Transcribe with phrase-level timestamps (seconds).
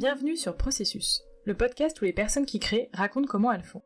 [0.00, 3.82] Bienvenue sur Processus, le podcast où les personnes qui créent racontent comment elles font.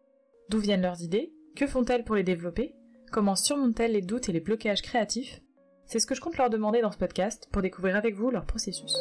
[0.48, 2.72] D'où viennent leurs idées Que font-elles pour les développer
[3.11, 5.40] Comment surmontent-elles les doutes et les blocages créatifs?
[5.87, 8.46] C'est ce que je compte leur demander dans ce podcast pour découvrir avec vous leur
[8.46, 8.95] processus.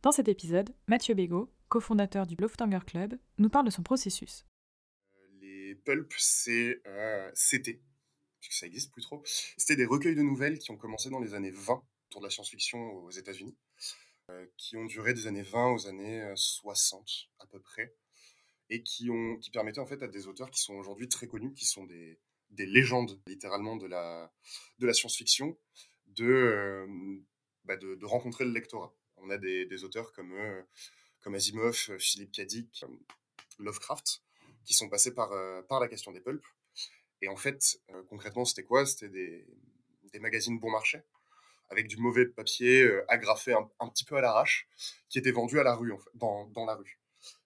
[0.00, 4.46] Dans cet épisode, Mathieu Bégaud, cofondateur du Loftanger Club, nous parle de son processus.
[5.42, 7.82] Les pulps, c'est euh, c'était,
[8.42, 9.22] puisque ça existe plus trop,
[9.56, 12.30] c'était des recueils de nouvelles qui ont commencé dans les années 20 autour de la
[12.30, 13.56] science-fiction aux États-Unis,
[14.30, 17.94] euh, qui ont duré des années 20 aux années 60 euh, à peu près,
[18.68, 21.54] et qui, ont, qui permettaient en fait à des auteurs qui sont aujourd'hui très connus,
[21.54, 22.18] qui sont des,
[22.50, 24.32] des légendes littéralement de la,
[24.80, 25.56] de la science-fiction,
[26.06, 26.84] de,
[27.64, 28.94] bah de, rencontrer le lectorat.
[29.18, 30.34] On a des, auteurs comme,
[31.20, 32.84] comme Asimov, Philippe Dick,
[33.58, 34.22] Lovecraft,
[34.64, 35.30] qui sont passés par,
[35.68, 36.44] par la question des pulps.
[37.22, 38.84] Et en fait, concrètement, c'était quoi?
[38.84, 41.00] C'était des, magazines bon marché,
[41.70, 44.68] avec du mauvais papier agrafé un, petit peu à l'arrache,
[45.08, 47.00] qui étaient vendus à la rue, dans, la rue.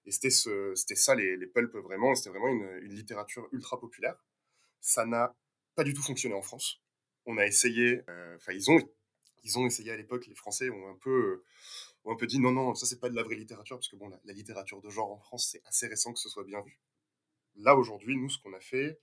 [0.05, 2.15] Et c'était ça, les, les pulps, vraiment.
[2.15, 4.17] C'était vraiment une, littérature ultra populaire.
[4.81, 5.35] Ça n'a
[5.77, 6.83] pas du tout fonctionné en France.
[7.27, 8.01] On a essayé,
[8.37, 8.71] enfin, ils
[9.59, 11.45] ont essayé à l'époque, les Français ont un peu, euh,
[12.05, 13.97] ont un peu dit non, non, ça c'est pas de la vraie littérature, parce que
[13.97, 16.79] bon, la, littérature de genre en France, c'est assez récent que ce soit bien vu.
[17.57, 18.99] Là, aujourd'hui, nous, ce qu'on a fait,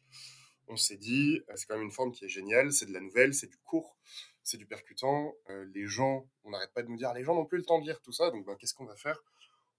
[0.67, 2.99] on s'est dit, euh, c'est quand même une forme qui est géniale, c'est de la
[2.99, 3.97] nouvelle, c'est du court,
[4.43, 5.33] c'est du percutant.
[5.49, 7.79] Euh, les gens, on n'arrête pas de nous dire, les gens n'ont plus le temps
[7.79, 9.23] de lire tout ça, donc ben, qu'est-ce qu'on va faire?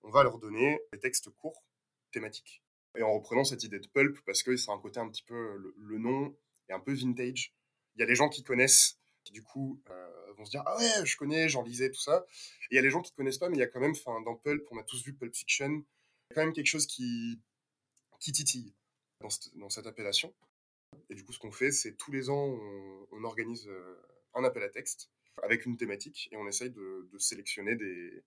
[0.02, 1.64] On va leur donner des textes courts,
[2.12, 2.62] thématiques.
[2.96, 5.56] Et en reprenant cette idée de pulp, parce que c'est un côté un petit peu,
[5.76, 6.36] le, nom
[6.68, 7.54] est un peu vintage.
[7.96, 9.82] Il y a les gens qui connaissent, qui du coup
[10.36, 12.82] vont se dire ah ouais je connais j'en lisais tout ça et il y a
[12.82, 14.66] les gens qui ne connaissent pas mais il y a quand même enfin dans Pulp
[14.70, 17.40] on a tous vu Pulp Fiction il y a quand même quelque chose qui
[18.20, 18.74] qui titille
[19.20, 20.34] dans cette appellation
[21.10, 22.58] et du coup ce qu'on fait c'est tous les ans
[23.12, 24.02] on, organise euh,
[24.34, 25.10] un appel à texte
[25.42, 28.24] avec une thématique et on essaye de, sélectionner des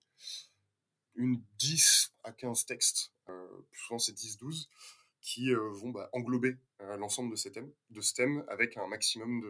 [1.14, 4.70] une 10 à 15 textes euh, souvent c'est 10 12
[5.20, 6.56] qui euh, vont bah, englober
[6.98, 9.42] l'ensemble de ces thèmes de ce thème avec un maximum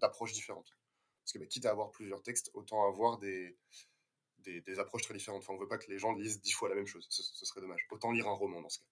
[0.00, 0.76] d'approches différentes
[1.24, 3.56] parce que bah, quitte à avoir plusieurs textes, autant avoir des,
[4.44, 5.42] des, approches très différentes.
[5.42, 7.46] Enfin, on ne veut pas que les gens lisent dix fois la même chose, ce,
[7.46, 7.86] serait dommage.
[7.90, 8.86] Autant lire un roman dans ce cas.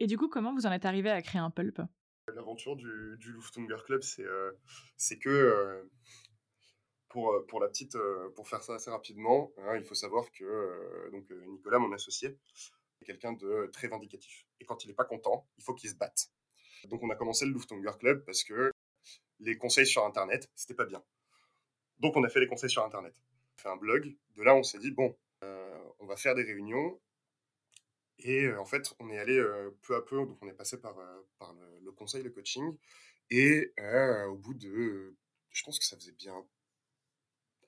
[0.00, 1.80] Et du coup, comment vous en êtes arrivé à créer un pulp?
[2.34, 3.38] L'aventure du, du
[3.84, 4.52] Club, c'est euh,
[5.20, 5.82] que, euh,
[7.08, 7.96] pour, euh, pour la petite,
[8.34, 12.38] pour faire ça assez rapidement, hein, il faut savoir que donc, Nicolas, mon associé,
[13.00, 14.46] est quelqu'un de très vindicatif.
[14.60, 16.30] Et quand il n'est pas content, il faut qu'il se batte.
[16.84, 18.70] Donc on a commencé le Luftunger Club parce que
[19.40, 21.02] les conseils sur Internet, c'était pas bien.
[21.98, 23.14] Donc on a fait les conseils sur Internet.
[23.16, 24.16] On a fait un blog.
[24.36, 27.00] De là, on s'est dit, bon, on va faire des réunions.
[28.20, 29.42] Et en fait, on est allé
[29.82, 30.96] peu à peu, donc on est passé par,
[31.38, 32.76] par le, conseil, le coaching.
[33.30, 33.72] Et
[34.28, 35.16] au bout de,
[35.50, 36.34] je pense que ça faisait bien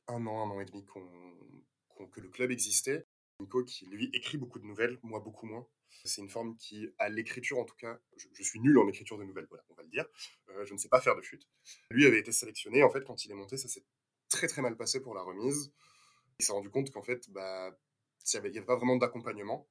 [0.09, 3.07] un an, un an et demi que le club existait.
[3.41, 5.67] Nico qui, lui, écrit beaucoup de nouvelles, moi beaucoup moins.
[6.05, 9.25] C'est une forme qui, à l'écriture en tout cas, je, suis nul en écriture de
[9.25, 10.07] nouvelles, voilà, on va le dire.
[10.65, 11.49] je ne sais pas faire de chute.
[11.91, 13.85] Lui avait été sélectionné, en fait, quand il est monté, ça s'est
[14.29, 15.73] très très mal passé pour la remise.
[16.39, 17.77] Il s'est rendu compte qu'en fait, bah,
[18.33, 19.69] il n'y avait, pas vraiment d'accompagnement.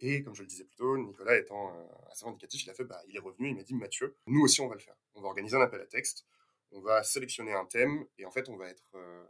[0.00, 2.84] Et comme je le disais plus tôt, Nicolas étant euh, assez vindicatif, il a fait,
[2.84, 4.96] bah, il est revenu, il m'a dit, Mathieu, nous aussi on va le faire.
[5.14, 6.26] On va organiser un appel à texte,
[6.70, 9.24] on va sélectionner un thème, et en fait on va être, euh,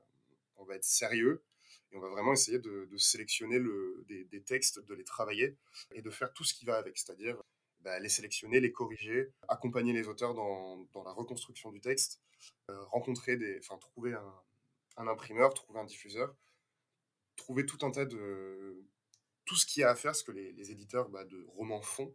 [0.57, 1.45] on va être sérieux,
[1.93, 5.57] et on va vraiment essayer de, sélectionner le, des, textes, de les travailler,
[5.93, 7.41] et de faire tout ce qui va avec, c'est-à-dire
[7.81, 12.21] bah, les sélectionner, les corriger, accompagner les auteurs dans, dans la reconstruction du texte,
[12.71, 14.35] euh, rencontrer des, enfin trouver un,
[14.97, 16.35] un, imprimeur, trouver un diffuseur,
[17.37, 18.85] trouver tout un tas de
[19.47, 22.15] tout ce qu'il y a à faire, ce que les, éditeurs bah, de romans font,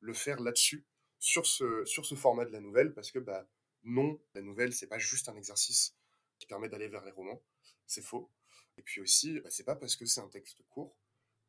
[0.00, 0.86] le faire là-dessus,
[1.18, 3.48] sur ce, sur ce format de la nouvelle, parce que bah,
[3.82, 5.96] non, la nouvelle, c'est pas juste un exercice
[6.38, 7.42] qui permet d'aller vers les romans,
[7.86, 8.30] c'est faux.
[8.76, 10.96] Et puis aussi, bah, c'est pas parce que c'est un texte court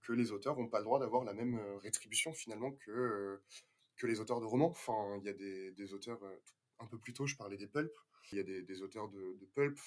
[0.02, 3.44] que les auteurs n'ont pas le droit d'avoir la même euh, rétribution finalement que, euh,
[3.98, 4.72] que les auteurs de romans.
[4.72, 6.20] Enfin, il y a des, auteurs,
[6.80, 7.94] un peu plus tôt, je parlais des pulps,
[8.32, 9.78] il y a des, auteurs de, de pulp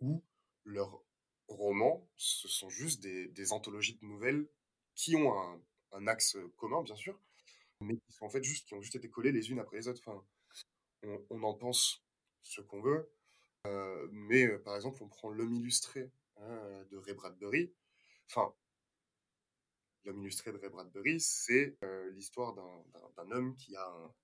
[0.00, 0.24] où
[0.64, 1.02] leurs
[1.48, 4.48] romans, ce sont juste des, anthologies de nouvelles
[4.94, 5.32] qui ont
[5.92, 7.18] un, axe commun, bien sûr,
[7.80, 9.88] mais qui sont en fait juste, qui ont juste été collées les unes après les
[9.88, 10.02] autres.
[10.06, 10.24] Enfin,
[11.30, 12.04] on, en pense
[12.42, 13.10] ce qu'on veut,
[13.66, 17.72] euh, mais euh, par exemple, on prend l'homme illustré hein, de Ray Bradbury.
[18.26, 18.54] Enfin,
[20.04, 24.14] l'homme illustré de Ray Bradbury, c'est euh, l'histoire d'un homme qui a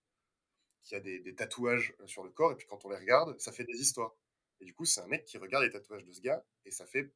[0.85, 3.53] qui a des, tatouages euh, sur le corps, et puis quand on les regarde, ça
[3.53, 4.15] fait des histoires.
[4.60, 6.86] Et du coup, c'est un mec qui regarde les tatouages de ce gars, et ça
[6.86, 7.12] fait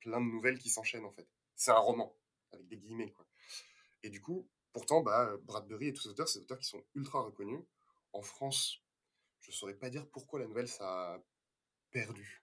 [0.00, 1.28] plein de nouvelles qui s'enchaînent, en fait.
[1.54, 2.16] C'est un roman,
[2.52, 3.26] avec des guillemets, quoi.
[4.02, 6.84] Et du coup, pourtant, bah, Bradbury et tous ces auteurs, c'est des auteurs qui sont
[6.94, 7.62] ultra reconnus.
[8.12, 8.82] En France,
[9.40, 11.22] je saurais pas dire pourquoi la nouvelle ça a
[11.90, 12.42] perdu.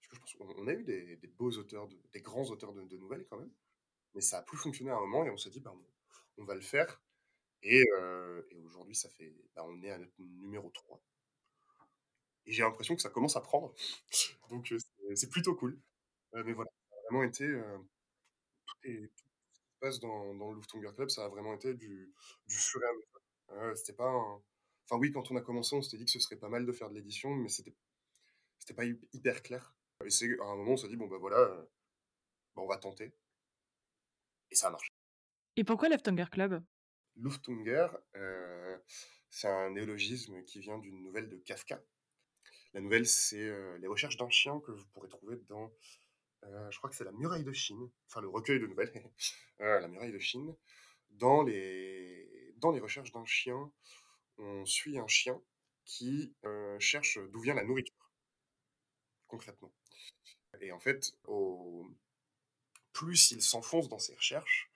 [0.00, 2.96] Parce que je pense qu'on a eu des, beaux auteurs, de- des grands auteurs de,
[2.96, 3.52] nouvelles quand même,
[4.14, 5.74] mais ça a plus fonctionné à un moment et on s'est dit, bah,
[6.38, 7.02] on, va le faire.
[7.62, 11.02] Et, euh, et aujourd'hui, ça fait, bah, on est à notre numéro 3.
[12.46, 13.74] Et j'ai l'impression que ça commence à prendre.
[14.50, 14.72] Donc
[15.14, 15.78] c'est plutôt cool.
[16.34, 17.46] Mais voilà, ça a vraiment été,
[18.66, 19.24] tout, est- tout
[19.54, 22.12] ce qui se passe dans, dans le Lufthansa Club, ça a vraiment été du,
[22.46, 23.76] du fur et à mesure.
[23.76, 24.42] C'était pas un-
[24.84, 26.72] Enfin oui, quand on a commencé, on s'était dit que ce serait pas mal de
[26.72, 27.74] faire de l'édition, mais c'était
[28.58, 29.74] c'était pas hy- hyper clair.
[30.04, 31.38] Et c'est à un moment, on s'est dit, bon bah voilà,
[32.56, 33.14] bah, on va tenter.
[34.50, 34.88] Et ça a marché.
[35.56, 36.62] Et pourquoi Leftonger Club?
[37.16, 38.78] Luftunger, euh,
[39.30, 41.82] c'est un néologisme qui vient d'une nouvelle de Kafka.
[42.74, 45.70] La nouvelle, c'est euh, Les recherches d'un chien que vous pourrez trouver dans,
[46.44, 48.92] euh, je crois que c'est La muraille de Chine, enfin le recueil de nouvelles,
[49.60, 50.56] euh, La muraille de Chine.
[51.10, 53.70] Dans les, recherches d'un chien,
[54.38, 55.40] on suit un chien
[55.84, 56.34] qui
[56.78, 58.10] cherche d'où vient la nourriture,
[59.26, 59.72] concrètement.
[60.60, 61.14] Et en fait,
[62.92, 64.70] plus il s'enfonce dans ses recherches,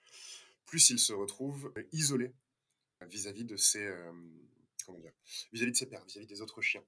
[0.65, 2.33] plus il se retrouve isolé
[3.01, 3.87] vis-à-vis de ses
[5.51, 6.83] vis-à-vis de ses pairs, vis-à-vis des autres chiens.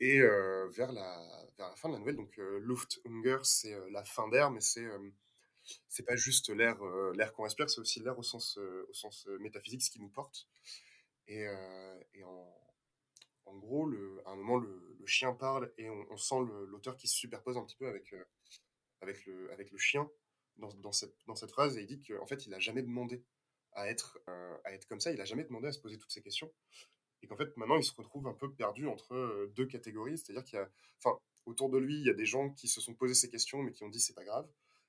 [0.00, 3.88] Et euh, vers la vers la fin de la nouvelle, donc euh, Lufthunger, c'est euh,
[3.90, 4.86] la fin d'air, mais c'est
[5.88, 6.82] c'est pas juste l'air
[7.14, 10.48] l'air qu'on respire, c'est aussi l'air au sens au sens métaphysique, ce qui nous porte.
[11.28, 11.44] Et,
[12.14, 12.52] et en,
[13.44, 16.36] en gros, le, à un moment, le, chien parle et on, sent
[16.66, 18.14] l'auteur qui se superpose un petit peu avec
[19.00, 20.08] avec le avec le chien
[20.56, 23.22] dans, dans cette dans cette phrase et il dit qu'en fait, il a jamais demandé
[23.72, 26.22] à être à être comme ça, il a jamais demandé à se poser toutes ces
[26.22, 26.52] questions
[27.22, 30.58] et qu'en fait maintenant il se retrouve un peu perdu entre deux catégories, c'est-à-dire qu'il
[30.58, 33.14] y a, enfin, autour de lui il y a des gens qui se sont posés
[33.14, 34.48] ces questions mais qui ont dit c'est pas grave,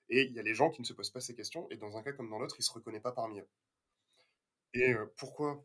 [0.09, 1.95] et il y a les gens qui ne se posent pas ces questions et dans
[1.95, 3.47] un cas comme dans l'autre il se reconnaît pas parmi eux.
[4.73, 5.63] Et pourquoi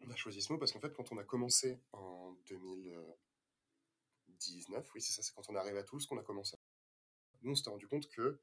[0.00, 0.58] on a choisi ce mot?
[0.58, 5.54] Parce qu'en fait quand on a commencé en 2019, oui c'est ça, c'est quand on
[5.54, 6.56] est arrivé à Toulouse qu'on a commencé.
[7.42, 8.40] Nous on s'était rendu compte que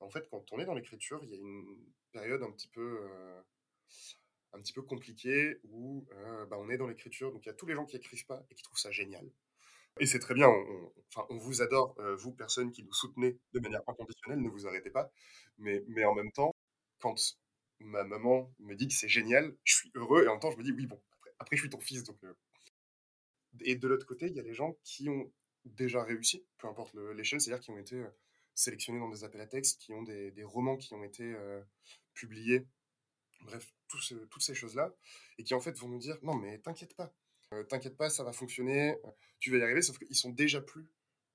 [0.00, 1.78] en fait quand on est dans l'écriture il y a une
[2.12, 3.08] période un petit peu
[4.52, 7.54] un petit peu compliquée où euh, bah, on est dans l'écriture, donc il y a
[7.54, 9.28] tous les gens qui écrivent pas et qui trouvent ça génial.
[10.00, 10.92] Et c'est très bien, on,
[11.30, 14.90] on- vous adore, euh, vous, personnes qui nous soutenez de manière inconditionnelle, ne vous arrêtez
[14.90, 15.12] pas.
[15.58, 16.54] Mais, mais en même temps,
[17.00, 17.16] quand
[17.80, 20.58] ma maman me dit que c'est génial, je suis heureux et en même temps, je
[20.58, 21.00] me dis oui, bon,
[21.38, 22.04] après, je suis ton fils.
[22.04, 22.34] Donc, euh.
[23.60, 25.30] Et de l'autre côté, il y a les gens qui ont
[25.64, 28.02] déjà réussi, peu importe le- l'échelle, c'est-à-dire qui ont été
[28.54, 31.34] sélectionnés dans des appels à texte, qui ont des, romans qui ont été
[32.14, 32.66] publiés,
[33.42, 34.94] bref, toutes ces choses-là,
[35.38, 37.14] et qui en fait vont nous dire non, mais t'inquiète pas.
[37.52, 39.10] Euh, T'inquiète pas, ça va fonctionner, euh,
[39.40, 40.88] tu vas y arriver, sauf qu'ils sont déjà plus,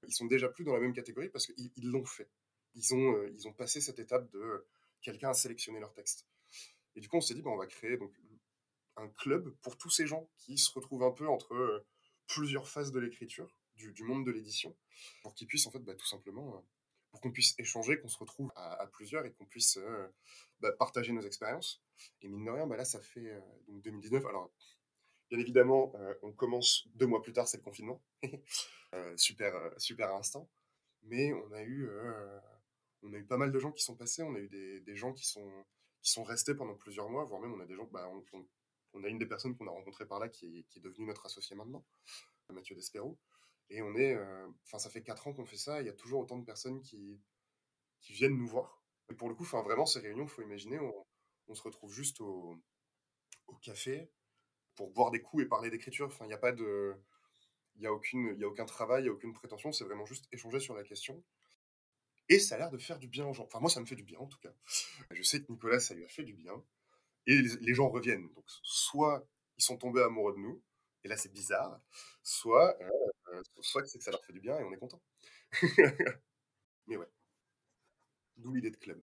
[0.08, 2.30] ils sont déjà plus dans la même catégorie parce qu'ils ils l'ont fait.
[2.74, 4.66] Ils ont, euh, ils ont passé cette étape de
[5.02, 6.26] quelqu'un a sélectionné leur texte.
[6.96, 8.14] Et du coup, on s'est dit, on va créer donc
[8.96, 11.86] un club pour tous ces gens qui se retrouvent un peu entre
[12.28, 14.74] plusieurs phases de l'écriture, du, monde de l'édition,
[15.22, 16.66] pour qu'ils puissent en fait, bah, tout simplement,
[17.22, 20.08] qu'on puisse échanger, qu'on se retrouve à, plusieurs et qu'on puisse euh,
[20.60, 21.82] bah, partager nos expériences.
[22.22, 24.26] Et mine de rien, bah, là, ça fait euh, donc 2019.
[24.26, 24.52] Alors,
[25.30, 28.02] Bien évidemment, euh, on commence deux mois plus tard, c'est le confinement.
[28.94, 30.50] Euh, super, euh, super instant.
[31.04, 32.40] Mais on a eu, euh,
[33.02, 34.24] on a eu pas mal de gens qui sont passés.
[34.24, 35.66] On a eu des, gens qui sont,
[36.02, 37.90] qui sont restés pendant plusieurs mois, voire même on a des gens.
[37.92, 38.24] Bah, on,
[38.94, 41.06] on- a une des personnes qu'on a rencontrées par là qui est, qui est devenue
[41.08, 41.84] notre associé maintenant,
[42.54, 43.18] Mathieu Despero.
[43.70, 45.82] Et on est, euh, enfin, ça fait quatre ans qu'on fait ça.
[45.82, 47.20] Il y a toujours autant de personnes qui,
[48.00, 48.84] qui viennent nous voir.
[49.10, 51.06] Et pour le coup, enfin, vraiment, ces réunions, il faut imaginer, on,
[51.48, 52.60] on se retrouve juste au,
[53.48, 54.10] au café
[54.76, 56.08] pour boire des coups et parler d'écriture.
[56.08, 56.96] Enfin, il n'y a pas de,
[57.76, 59.72] il y a a aucun travail, il y a aucune prétention.
[59.72, 61.24] C'est vraiment juste échanger sur la question.
[62.30, 63.44] Et ça a l'air de faire du bien aux gens.
[63.46, 64.54] Enfin, moi, ça me fait du bien en tout cas.
[65.12, 66.64] Je sais que Nicolas, ça lui a fait du bien.
[67.28, 68.30] Et les, les gens reviennent.
[68.34, 70.62] Donc, soit ils sont tombés amoureux de nous,
[71.04, 71.80] et là, c'est bizarre.
[72.24, 72.90] Soit, euh,
[73.36, 75.02] euh, soit c'est que ça leur fait du bien et on est content.
[76.88, 77.10] Mais ouais.
[78.38, 79.02] D'où l'idée de club.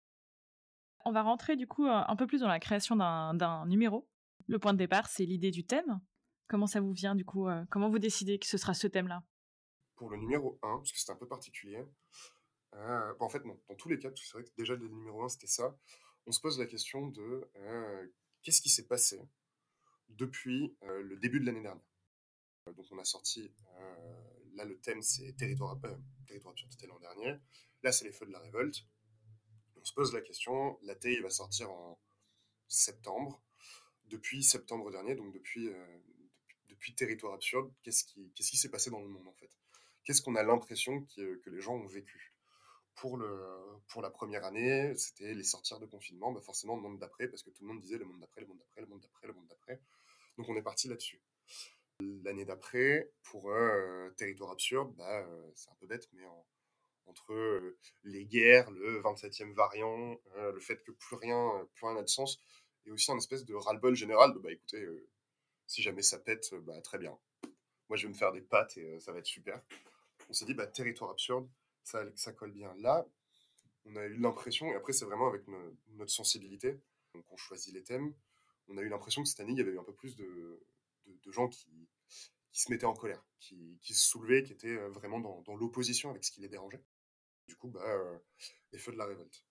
[1.04, 4.08] On va rentrer du coup un peu plus dans la création d'un numéro.
[4.46, 6.00] Le point de départ, c'est l'idée du thème.
[6.48, 9.24] Comment ça vous vient du coup euh, Comment vous décidez que ce sera ce thème-là?
[9.96, 11.84] Pour le numéro 1, parce que c'était un peu particulier,
[12.74, 15.22] euh, bon, en fait, non, dans tous les cas, c'est vrai que déjà le numéro
[15.22, 15.76] 1, c'était ça,
[16.26, 18.06] on se pose la question de euh,
[18.42, 19.20] qu'est-ce qui s'est passé
[20.08, 21.84] depuis euh, le début de l'année dernière?
[22.68, 24.14] Euh, Donc on a sorti, euh,
[24.54, 27.36] là le thème c'est Territoire, euh, territoire absurde, c'était l'an dernier,
[27.82, 28.84] là c'est les feux de la révolte.
[29.76, 31.98] On se pose la question, la TI va sortir en
[32.68, 33.42] septembre.
[34.06, 35.70] Depuis septembre dernier, donc depuis,
[36.68, 39.50] depuis, Territoire absurde, qu'est-ce qui qu'est-ce qui s'est passé dans le monde en fait?
[40.04, 42.32] Qu'est-ce qu'on a l'impression que, que les gens ont vécu?
[42.94, 43.26] Pour, le,
[43.88, 47.42] pour la première année, c'était les sortir de confinement, bah forcément le monde d'après, parce
[47.42, 49.32] que tout le monde disait le monde d'après, le monde d'après, le monde d'après, le
[49.32, 49.80] monde d'après.
[50.36, 51.20] Donc on est parti là-dessus.
[52.24, 56.22] L'année d'après, pour euh, Territoire Absurde, bah, c'est un peu bête, mais
[57.06, 62.08] entre les guerres, le 27e variant, le fait que plus rien plus rien n'a de
[62.08, 62.40] sens,
[62.86, 64.86] et aussi un espèce de ras-le-bol général bah écoutez,
[65.66, 67.18] si jamais ça pète, bah très bien.
[67.88, 69.60] Moi je vais me faire des pâtes et ça va être super.
[70.28, 71.48] On s'est dit bah territoire absurde,
[71.82, 72.72] ça, ça colle bien.
[72.78, 73.06] Là,
[73.84, 75.42] on a eu l'impression, et après c'est vraiment avec
[75.90, 76.80] notre sensibilité,
[77.14, 78.14] donc on choisit les thèmes,
[78.68, 80.62] on a eu l'impression que cette année il y avait eu un peu plus de,
[81.24, 81.88] de, gens qui,
[82.52, 86.10] qui, se mettaient en colère, qui, qui, se soulevaient, qui étaient vraiment dans, dans l'opposition
[86.10, 86.82] avec ce qui les dérangeait.
[87.48, 88.20] Du coup, bah,
[88.72, 89.44] les feux de la révolte.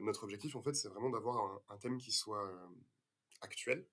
[0.00, 2.48] Notre objectif, en fait, c'est vraiment d'avoir un, thème qui soit
[3.40, 3.86] actuel,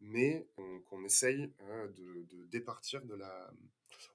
[0.00, 0.48] mais
[0.86, 3.52] qu'on essaye de, de, départir de la.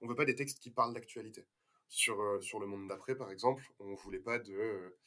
[0.01, 1.47] On veut pas des textes qui parlent d'actualité.
[1.89, 4.97] Sur, sur le monde d'après, par exemple, on voulait pas de,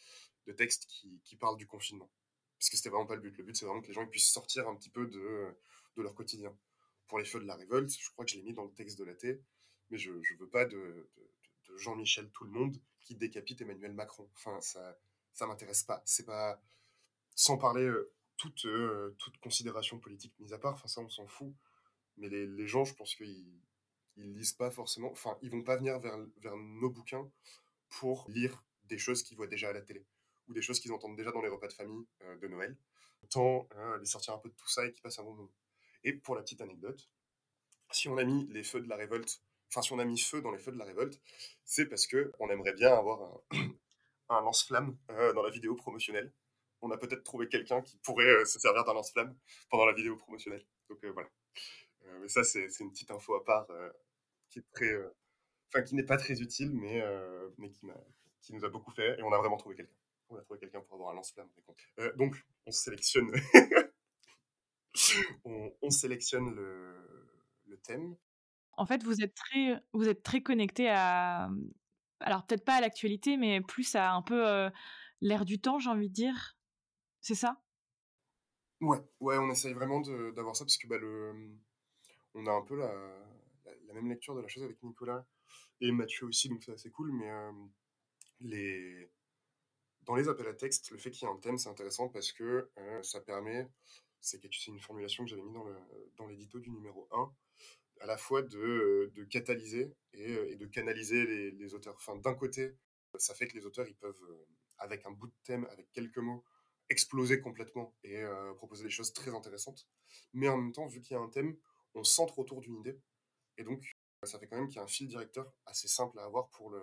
[0.47, 2.11] de textes qui, qui parlent du confinement.
[2.59, 3.37] Parce que c'était vraiment pas le but.
[3.39, 5.47] Le but, c'est vraiment que les gens puissent sortir un petit peu de,
[5.97, 6.57] de leur quotidien.
[7.11, 8.97] Pour les feux de la révolte, je crois que je l'ai mis dans le texte
[8.97, 9.43] de la T,
[9.91, 11.11] mais je veux pas de,
[11.77, 14.31] Jean-Michel tout le monde qui décapite Emmanuel Macron.
[14.37, 14.97] Enfin, ça,
[15.33, 16.03] ça m'intéresse pas.
[16.05, 16.63] C'est pas,
[17.35, 20.75] sans parler euh, toute, euh, toute considération politique mise à part.
[20.75, 21.53] Enfin, ça, on s'en fout.
[22.17, 23.61] Mais les, gens, je pense qu'ils
[24.17, 25.11] ils lisent pas forcément.
[25.11, 27.29] Enfin, ils vont pas venir vers, vers nos bouquins
[27.89, 30.07] pour lire des choses qu'ils voient déjà à la télé
[30.47, 32.77] ou des choses qu'ils entendent déjà dans les repas de famille euh, de Noël.
[33.25, 35.51] Autant les sortir un peu de tout ça et qu'ils passent un bon moment.
[36.05, 37.11] Et pour la petite anecdote,
[37.93, 40.41] si on a mis les feux de la révolte enfin si on a mis feu
[40.43, 41.21] dans les feux de la révolte,
[41.65, 43.41] c'est parce que on aimerait bien avoir
[44.29, 46.33] un, lance-flamme euh, dans la vidéo promotionnelle.
[46.83, 49.37] On a peut-être trouvé quelqu'un qui pourrait euh, se servir d'un lance-flamme
[49.69, 50.65] pendant la vidéo promotionnelle.
[50.89, 51.29] Donc euh, voilà.
[52.21, 53.69] mais ça, c'est une petite info à part
[54.49, 54.93] qui est très,
[55.69, 57.03] enfin qui n'est pas très utile, mais
[57.59, 57.87] mais qui,
[58.43, 59.19] qui nous a beaucoup fait.
[59.19, 59.95] Et on a vraiment trouvé quelqu'un.
[60.31, 61.49] On a trouvé quelqu'un pour avoir un lance-flamme.
[62.17, 63.31] donc on sélectionne,
[65.45, 66.95] on, on, sélectionne le,
[67.67, 68.17] le thème
[68.81, 71.71] en fait, vous êtes très, vous êtes très connecté à, mmh,
[72.21, 74.71] alors peut-être pas à l'actualité, mais plus à un peu
[75.21, 76.57] l'air du temps, j'ai envie de dire.
[77.21, 77.63] C'est ça?
[78.81, 81.59] Ouais, ouais, on essaye vraiment d'avoir ça parce que bah, le, mmh,
[82.37, 82.91] on a un peu la,
[83.87, 85.27] la, même lecture de la chose avec Nicolas
[85.83, 87.13] et Mathieu aussi, donc c'est assez cool.
[87.13, 87.31] Mais
[88.41, 89.11] les,
[90.05, 92.33] dans les appels à texte, le fait qu'il y ait un thème, c'est intéressant parce
[92.33, 92.71] que
[93.03, 93.69] ça permet,
[94.21, 97.35] c'est une formulation que j'avais mis dans l'édito dans du numéro 1,
[98.01, 101.95] à la fois de, euh, de catalyser et, euh, de canaliser les, les auteurs.
[101.97, 102.77] Enfin, d'un côté,
[103.17, 104.47] ça fait que les auteurs, ils peuvent, euh,
[104.79, 106.45] avec un bout de thème, avec quelques mots,
[106.89, 108.25] exploser complètement et
[108.57, 109.87] proposer des choses très intéressantes.
[110.33, 111.57] Mais en même temps, vu qu'il y a un thème,
[111.95, 112.99] on centre autour d'une idée.
[113.59, 113.93] Et donc,
[114.25, 116.69] ça fait quand même qu'il y a un fil directeur assez simple à avoir pour
[116.69, 116.83] le,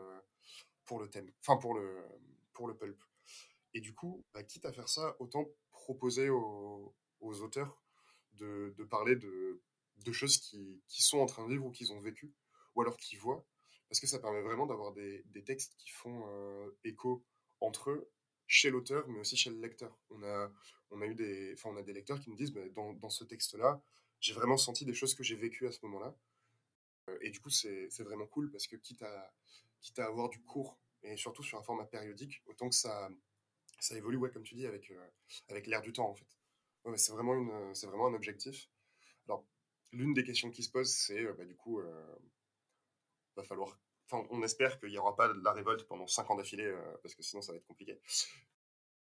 [0.85, 2.05] pour le thème, enfin pour le,
[2.53, 3.03] pour le pulp.
[3.73, 7.81] Et du coup, bah, quitte à faire ça, autant proposer aux, aux auteurs
[8.33, 12.33] de, parler de choses qui, sont en train de vivre ou qu'ils ont vécu,
[12.75, 13.45] ou alors qu'ils voient,
[13.89, 17.25] parce que ça permet vraiment d'avoir des, textes qui font euh, écho
[17.61, 18.11] entre eux,
[18.47, 19.97] chez l'auteur, mais aussi chez le lecteur.
[20.09, 20.51] On a,
[20.91, 23.09] on a eu des, enfin, on a des lecteurs qui nous disent, bah, dans, dans,
[23.09, 23.81] ce texte-là,
[24.19, 26.17] j'ai vraiment senti des choses que j'ai vécues à ce moment-là.
[27.09, 29.33] Euh, et du coup, c'est vraiment cool, parce que quitte à,
[29.81, 33.09] quitte à avoir du cours, et surtout sur un format périodique, autant que ça,
[33.79, 35.07] ça évolue, ouais, comme tu dis, avec, euh,
[35.49, 36.36] avec l'air du temps, en fait.
[36.95, 38.69] C'est vraiment, une, vraiment un objectif.
[39.25, 39.45] Alors,
[39.91, 42.15] l'une des questions qui se posent, c'est euh, bah, du coup, euh,
[43.35, 43.77] va falloir.
[44.09, 46.97] Enfin, on espère qu'il n'y aura pas de la révolte pendant 5 ans d'affilée, euh,
[47.03, 47.99] parce que sinon ça va être compliqué.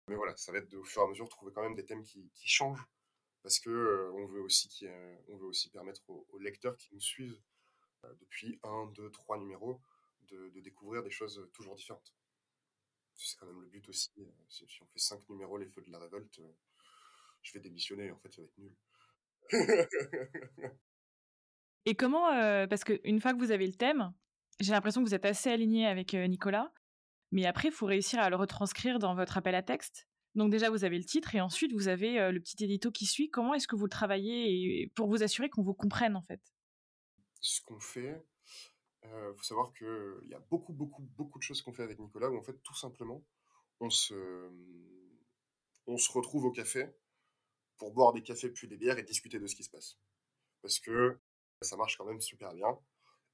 [0.07, 1.85] Mais voilà, ça va être de, au fur et à mesure trouver quand même des
[1.85, 2.85] thèmes qui, changent,
[3.43, 4.85] parce que on veut aussi
[5.27, 7.39] veut aussi permettre aux, lecteurs qui nous suivent
[8.19, 9.81] depuis 1, 2, 3 numéros
[10.29, 12.13] de, découvrir des choses toujours différentes.
[13.15, 14.11] C'est quand même le but aussi.
[14.47, 16.39] Si, si on fait 5 numéros, les feux de la révolte,
[17.45, 19.87] je vais démissionner, en fait, ça va être nul.
[21.85, 24.11] Et comment, euh, parce qu'une fois que vous avez le thème,
[24.59, 26.73] j'ai l'impression que vous êtes assez aligné avec euh, Nicolas,
[27.31, 30.07] mais après, il faut réussir à le retranscrire dans votre appel à texte.
[30.33, 33.05] Donc déjà, vous avez le titre et ensuite, vous avez euh, le petit édito qui
[33.05, 33.29] suit.
[33.29, 36.41] Comment est-ce que vous le travaillez et pour vous assurer qu'on vous comprenne en fait?
[37.39, 38.25] Ce qu'on fait,
[39.03, 42.31] il faut savoir qu'il y a beaucoup, beaucoup, beaucoup de choses qu'on fait avec Nicolas
[42.31, 43.23] où en fait, tout simplement,
[43.79, 44.49] on se,
[45.85, 46.89] on se retrouve au café
[47.77, 49.97] pour boire des cafés puis des bières et discuter de ce qui se passe.
[50.61, 51.17] Parce que
[51.61, 52.77] ça marche quand même super bien.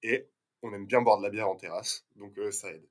[0.03, 0.29] Et
[0.63, 2.87] on aime bien boire de la bière en terrasse, donc euh, ça aide.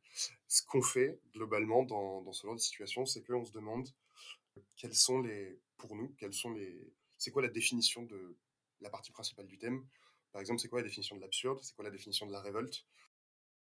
[0.48, 3.88] Ce qu'on fait globalement dans, dans, ce genre de situation, c'est qu'on se demande
[4.76, 8.36] quels sont les, pour nous, quels sont les, c'est quoi la définition de
[8.80, 9.86] la partie principale du thème?
[10.32, 12.84] Par exemple, c'est quoi la définition de l'absurde, c'est quoi la définition de la révolte,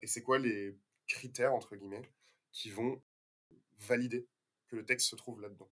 [0.01, 0.75] et c'est quoi les
[1.07, 2.09] critères, entre guillemets,
[2.51, 3.01] qui vont
[3.79, 4.27] valider
[4.67, 5.69] que le texte se trouve là-dedans?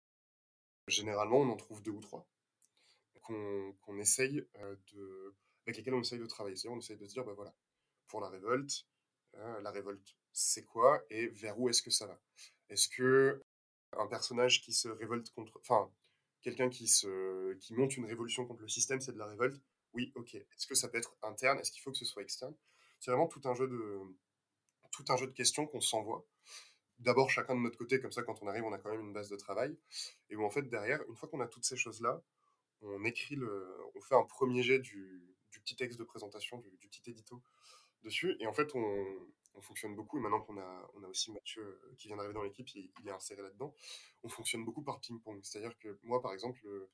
[0.87, 2.27] Généralement, on en trouve deux ou trois
[3.23, 6.55] qu'on essaye avec lesquels on essaye de travailler.
[6.55, 7.53] C'est-à-dire, on essaye de se dire, bah voilà,
[8.07, 8.85] pour la révolte,
[9.35, 12.19] euh, la révolte, c'est quoi et vers où est-ce que ça va?
[12.69, 13.41] Est-ce que
[13.93, 15.89] un personnage qui se révolte contre, enfin,
[16.41, 19.61] quelqu'un qui se, qui monte une révolution contre le système, c'est de la révolte?
[19.93, 20.35] Oui, ok.
[20.35, 21.59] Est-ce que ça peut être interne?
[21.59, 22.55] Est-ce qu'il faut que ce soit externe?
[22.99, 23.99] C'est vraiment tout un jeu de,
[24.91, 26.25] tout un jeu de questions qu'on s'envoie.
[26.99, 29.13] D'abord chacun de notre côté, comme ça, quand on arrive, on a quand même une
[29.13, 29.77] base de travail.
[30.29, 32.21] Et où en fait derrière, une fois qu'on a toutes ces choses-là,
[32.81, 36.69] on écrit le, on fait un premier jet du, du petit texte de présentation, du,
[36.77, 37.41] du petit édito
[38.03, 38.35] dessus.
[38.39, 39.05] Et en fait, on,
[39.55, 42.33] on fonctionne beaucoup, et maintenant qu'on a, on a aussi Mathieu euh, qui vient d'arriver
[42.33, 43.73] dans l'équipe, il, est inséré là-dedans,
[44.23, 45.39] on fonctionne beaucoup par ping-pong.
[45.43, 46.89] C'est-à-dire que moi, par exemple, le,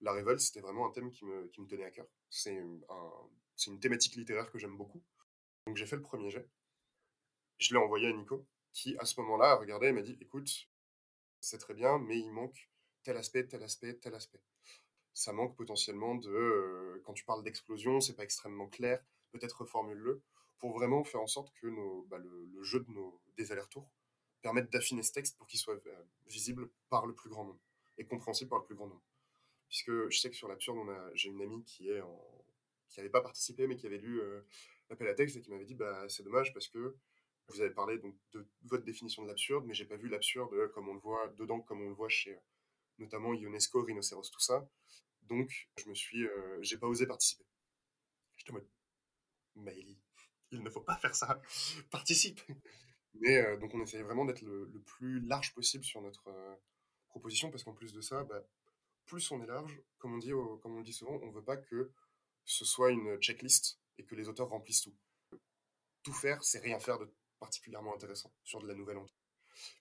[0.00, 2.06] la révolte, c'était vraiment un thème qui me, qui me tenait à cœur.
[2.30, 3.30] C'est un,
[3.66, 5.02] une thématique littéraire que j'aime beaucoup.
[5.66, 6.48] Donc j'ai fait le premier jet.
[7.58, 10.68] Je l'ai envoyé à Nico, qui à ce moment-là a regardé et m'a dit, écoute,
[11.40, 12.68] c'est très bien, mais il manque
[13.04, 14.42] tel aspect, tel aspect, tel aspect.
[15.14, 17.00] Ça manque potentiellement de...
[17.04, 20.22] Quand tu parles d'explosion, c'est pas extrêmement clair, peut-être reformule-le
[20.58, 23.88] pour vraiment faire en sorte que nos, bah, le, jeu de nos, des allers-retours
[24.42, 25.80] permette d'affiner ce texte pour qu'il soit
[26.26, 27.60] visible par le plus grand nombre
[27.96, 29.04] et compréhensible par le plus grand nombre.
[29.68, 30.78] Puisque je sais que sur l'absurde,
[31.14, 32.44] j'ai une amie qui est en,
[32.88, 34.20] qui n'avait pas participé mais qui avait lu
[34.88, 36.96] l'appel à texte et qui m'avait dit bah c'est dommage parce que
[37.48, 40.88] vous avez parlé donc de votre définition de l'absurde mais j'ai pas vu l'absurde comme
[40.88, 42.38] on le voit dedans comme on le voit chez
[42.98, 44.68] notamment Ionesco, Rhinocéros, tout ça.
[45.22, 47.44] Donc je me suis euh, j'ai pas osé participer.
[48.36, 48.68] J'étais en mode
[49.56, 49.98] Maëlie,
[50.50, 51.40] il ne faut pas faire ça,
[51.90, 52.40] participe.
[53.14, 56.56] Mais euh, donc on essaye vraiment d'être le, plus large possible sur notre euh,
[57.08, 58.42] proposition, parce qu'en plus de ça, bah,
[59.06, 61.56] plus on est large, comme on, dit, comme on le dit souvent, on veut pas
[61.56, 61.92] que
[62.44, 64.96] ce soit une checklist et que les auteurs remplissent tout.
[66.02, 69.18] Tout faire, c'est rien faire de particulièrement intéressant sur de la nouvelle entrée.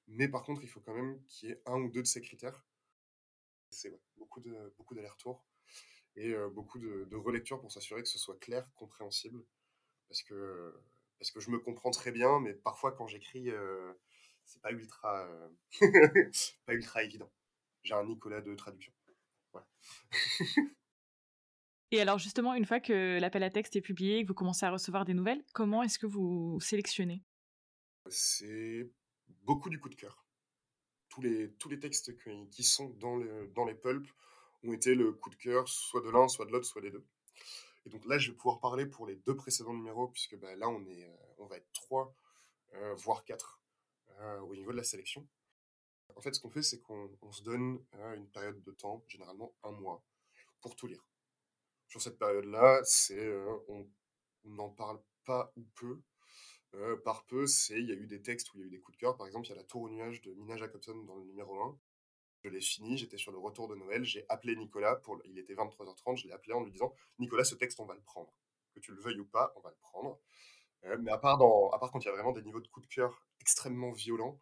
[0.08, 2.22] Mais par contre, il faut quand même qu'il y ait un ou deux de ces
[2.22, 2.64] critères.
[3.72, 5.44] C'est beaucoup de beaucoup d'allers-retours
[6.16, 9.44] et euh, beaucoup de, de relectures pour s'assurer que ce soit clair, compréhensible
[10.14, 10.74] parce que,
[11.18, 13.94] parce que je me comprends très bien, mais parfois quand j'écris, euh,
[14.46, 15.50] c'est pas ultra, euh,
[16.66, 17.32] pas ultra évident.
[17.82, 18.94] J'ai un Nicolas de traduction.
[21.92, 24.72] Et alors justement, une fois que l'appel à texte est publié, que vous commencez à
[24.72, 27.24] recevoir des nouvelles, comment est-ce que vous sélectionnez?
[28.10, 28.90] C'est
[29.44, 30.26] beaucoup du coup de cœur.
[31.10, 32.18] Tous les, textes
[32.50, 34.10] qui, sont dans, le, dans les pulps
[34.64, 37.06] ont été le coup de cœur, soit de l'un, soit de l'autre, soit des deux.
[37.86, 40.68] Et donc là, je vais pouvoir parler pour les deux précédents numéros, puisque bah, là,
[40.68, 42.16] euh, on va être trois,
[42.74, 43.62] euh, voire quatre,
[44.20, 45.28] euh, au niveau de la sélection.
[46.16, 47.84] En fait, ce qu'on fait, c'est qu'on se donne
[48.16, 50.04] une période de temps, généralement un mois,
[50.62, 51.04] pour tout lire.
[51.88, 52.82] Sur cette période-là,
[53.68, 53.88] on
[54.46, 56.02] n'en parle pas ou peu.
[56.76, 58.70] Euh, par peu, c'est il y a eu des textes où il y a eu
[58.72, 59.16] des coups de cœur.
[59.16, 61.62] Par exemple, il y a La Tour au nuage de Mina Jacobson dans le numéro
[61.62, 61.78] 1.
[62.44, 65.54] Je l'ai fini, j'étais sur le retour de Noël, j'ai appelé Nicolas, pour, il était
[65.54, 68.34] 23h30, je l'ai appelé en lui disant Nicolas, ce texte, on va le prendre.
[68.74, 70.20] Que tu le veuilles ou pas, on va le prendre.
[70.86, 73.26] Euh, mais à part, quand il y a vraiment des niveaux de coup de cœur
[73.40, 74.42] extrêmement violents,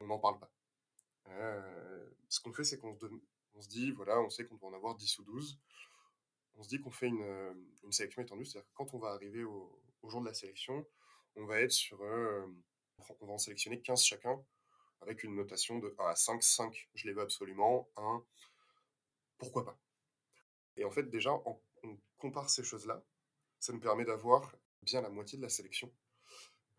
[0.00, 0.50] on n'en parle pas.
[1.28, 3.06] Euh, ce qu'on fait, c'est qu'on se,
[3.54, 5.58] on dit voilà, on sait qu'on doit en avoir 10 ou 12.
[6.56, 7.54] On se dit qu'on fait une,
[7.90, 10.86] sélection étendue, c'est-à-dire quand on va arriver au, jour de la sélection,
[11.36, 14.42] on va en sélectionner 15 chacun
[15.04, 16.42] avec une notation de 1 à 5.
[16.42, 17.88] 5, je les veux absolument.
[17.96, 18.24] 1,
[19.38, 19.78] pourquoi pas?
[20.76, 21.60] Et en fait, déjà, on,
[22.18, 23.02] compare ces choses-là.
[23.60, 25.92] Ça nous permet d'avoir bien la moitié de la sélection,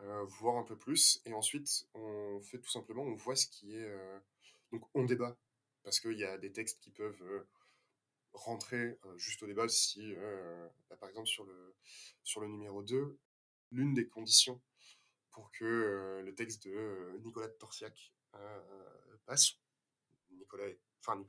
[0.02, 1.22] euh, voire un peu plus.
[1.26, 3.86] Et ensuite, on fait tout simplement, on voit ce qui est...
[3.86, 4.20] Euh...
[4.72, 5.38] Donc, on débat.
[5.84, 7.48] Parce qu'il y a des textes qui peuvent euh,
[8.34, 10.16] rentrer juste au débat si,
[10.90, 11.76] bah, par exemple, sur le,
[12.24, 13.20] sur le numéro 2,
[13.72, 14.62] l'une des conditions
[15.36, 19.60] pour que euh, le texte de euh, Nicolas de Torsiac euh, passe.
[20.32, 21.26] Nicolas, enfin,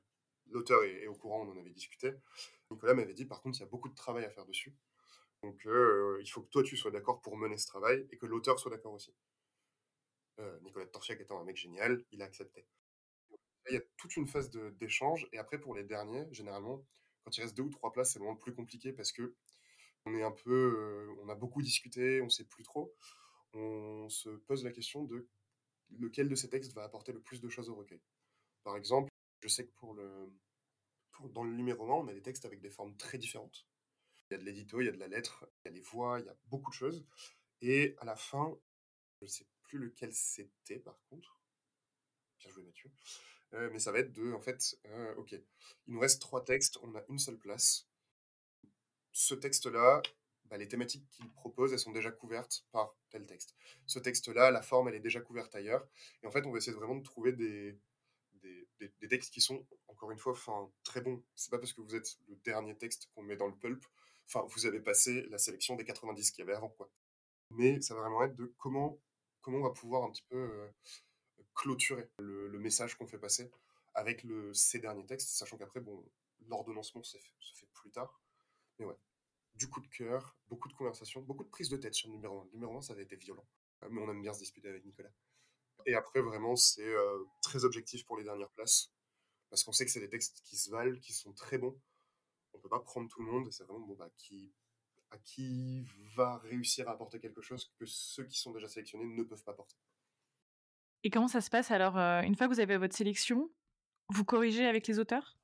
[0.46, 2.12] l'auteur est, au courant, on en avait discuté.
[2.70, 4.74] Nicolas m'avait dit, par contre, il y a beaucoup de travail à faire dessus.
[5.42, 8.58] Donc, il faut que toi, tu sois d'accord pour mener ce travail et que l'auteur
[8.58, 9.14] soit d'accord aussi.
[10.62, 12.66] Nicolas de Torsiac étant un mec génial, il a accepté.
[13.68, 15.28] Il y a toute une phase d'échange.
[15.32, 16.84] Et après, pour les derniers, généralement,
[17.24, 19.34] quand il reste deux ou trois places, c'est vraiment plus compliqué parce que
[20.06, 22.94] on est un peu, euh, on a beaucoup discuté, on sait plus trop
[23.56, 25.28] on se pose la question de
[25.90, 28.02] lequel de ces textes va apporter le plus de choses au recueil.
[28.64, 30.32] Par exemple, je sais que pour le,
[31.30, 33.66] dans le numéro 1, on a des textes avec des formes très différentes.
[34.28, 35.80] Il y a de l'édito, il y a de la lettre, il y a les
[35.80, 37.06] voix, il y a beaucoup de choses.
[37.60, 38.58] Et à la fin,
[39.20, 41.40] je ne sais plus lequel c'était par contre.
[42.40, 42.90] Bien joué Mathieu.
[43.54, 46.78] Euh, mais ça va être de, en fait, euh, ok, il nous reste trois textes,
[46.82, 47.85] on a une seule place.
[49.18, 50.02] Ce texte-là,
[50.44, 53.56] bah, les thématiques qu'il propose, elles sont déjà couvertes par tel texte.
[53.86, 55.88] Ce texte-là, la forme, elle est déjà couverte ailleurs.
[56.22, 57.78] Et en fait, on va essayer vraiment de trouver des,
[58.34, 61.24] des, des, textes qui sont, encore une fois, fin, très bons.
[61.34, 63.86] C'est pas parce que vous êtes le dernier texte qu'on met dans le pulp
[64.28, 66.90] enfin, vous avez passé la sélection des 90 qu'il y avait avant, quoi.
[67.52, 69.00] Mais ça va vraiment être de comment,
[69.40, 70.70] comment on va pouvoir un petit peu
[71.54, 73.50] clôturer le, message qu'on fait passer
[73.94, 76.04] avec ces derniers textes, sachant qu'après, bon,
[76.48, 78.20] l'ordonnancement se fait plus tard.
[78.78, 78.96] Mais ouais,
[79.56, 82.40] du coup de cœur, beaucoup de conversations, beaucoup de prises de tête sur le numéro
[82.40, 82.44] 1.
[82.44, 83.46] Le numéro 1, ça avait été violent.
[83.90, 85.12] Mais on aime bien se disputer avec Nicolas.
[85.86, 86.94] Et après, vraiment, c'est
[87.42, 88.92] très objectif pour les dernières places.
[89.50, 91.78] Parce qu'on sait que c'est des textes qui se valent, qui sont très bons.
[92.52, 93.50] On peut pas prendre tout le monde.
[93.52, 94.52] C'est vraiment bon, bah, qui,
[95.10, 99.22] à qui va réussir à apporter quelque chose que ceux qui sont déjà sélectionnés ne
[99.22, 99.76] peuvent pas porter.
[101.04, 103.50] Et comment ça se passe alors Une fois que vous avez votre sélection,
[104.08, 105.38] vous corrigez avec les auteurs?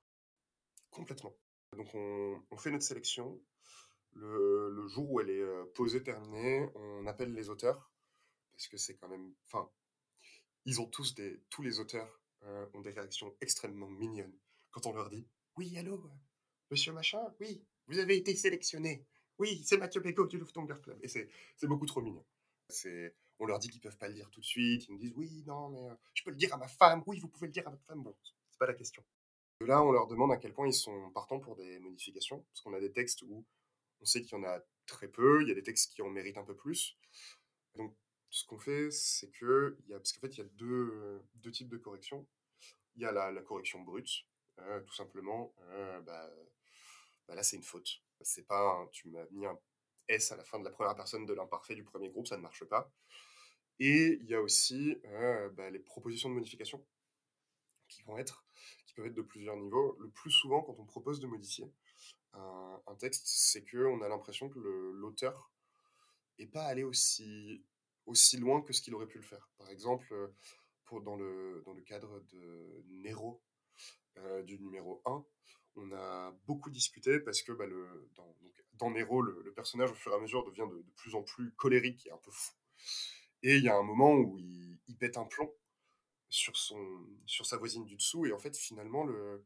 [0.90, 1.32] Complètement.
[1.76, 3.40] Donc on, on, fait notre sélection.
[4.14, 5.44] Le, jour où elle est
[5.74, 7.90] posée, terminée, on appelle les auteurs.
[8.52, 9.32] Parce que c'est quand même...
[9.46, 9.70] Enfin,
[10.64, 11.42] ils ont tous des...
[11.50, 14.36] Tous les auteurs euh, ont des réactions extrêmement mignonnes
[14.72, 16.02] quand on leur dit Oui, allô,
[16.70, 19.06] monsieur machin, oui, vous avez été sélectionné.
[19.38, 20.98] Oui, c'est Mathieu Péco du Lufthansa Club.
[21.02, 21.28] Et c'est
[21.62, 22.24] beaucoup trop mignon.
[23.38, 24.86] On leur dit qu'ils peuvent pas le dire tout de suite.
[24.88, 27.02] Ils nous disent oui, non, mais euh, je peux le dire à ma femme.
[27.06, 28.02] Oui, vous pouvez le dire à votre femme.
[28.02, 29.04] Bon, c'est pas la question.
[29.60, 32.60] Et là, on leur demande à quel point ils sont partants pour des modifications, parce
[32.62, 33.44] qu'on a des textes où
[34.02, 35.42] on sait qu'il y en a très peu.
[35.42, 36.98] Il y a des textes qui en méritent un peu plus.
[37.76, 37.96] Donc,
[38.30, 41.22] ce qu'on fait, c'est que, il y a, parce qu'en fait, il y a deux,
[41.36, 42.26] deux types de corrections.
[42.96, 44.26] Il y a la, correction brute,
[44.58, 45.54] euh, tout simplement.
[45.70, 46.30] Euh, bah,
[47.28, 48.02] bah, là, c'est une faute.
[48.20, 49.58] C'est pas, tu m'as mis un
[50.08, 52.42] S à la fin de la première personne de l'imparfait du premier groupe, ça ne
[52.42, 52.92] marche pas.
[53.78, 56.84] Et il y a aussi euh, bah, les propositions de modification
[57.88, 58.44] qui peuvent être
[58.96, 59.96] de plusieurs niveaux.
[60.00, 61.72] Le plus souvent, quand on propose de modifier
[62.34, 65.50] un, texte, c'est que on a l'impression que l'auteur
[66.38, 67.64] n'est pas allé aussi
[68.38, 69.50] loin que ce qu'il aurait pu le faire.
[69.58, 70.28] Par exemple, euh,
[71.00, 73.42] dans, le, cadre de Nero,
[74.18, 75.24] euh, du numéro 1,
[75.76, 77.64] on a beaucoup discuté parce que bah,
[78.14, 78.36] dans,
[78.74, 82.06] donc, Nero, le, personnage au fur et à mesure devient de, plus en plus colérique
[82.06, 82.52] et un peu fou.
[83.42, 85.52] Et il y a un moment où il, pète un plomb
[86.28, 86.54] sur,
[87.26, 88.26] sur sa voisine du dessous.
[88.26, 89.44] Et en fait, finalement, le,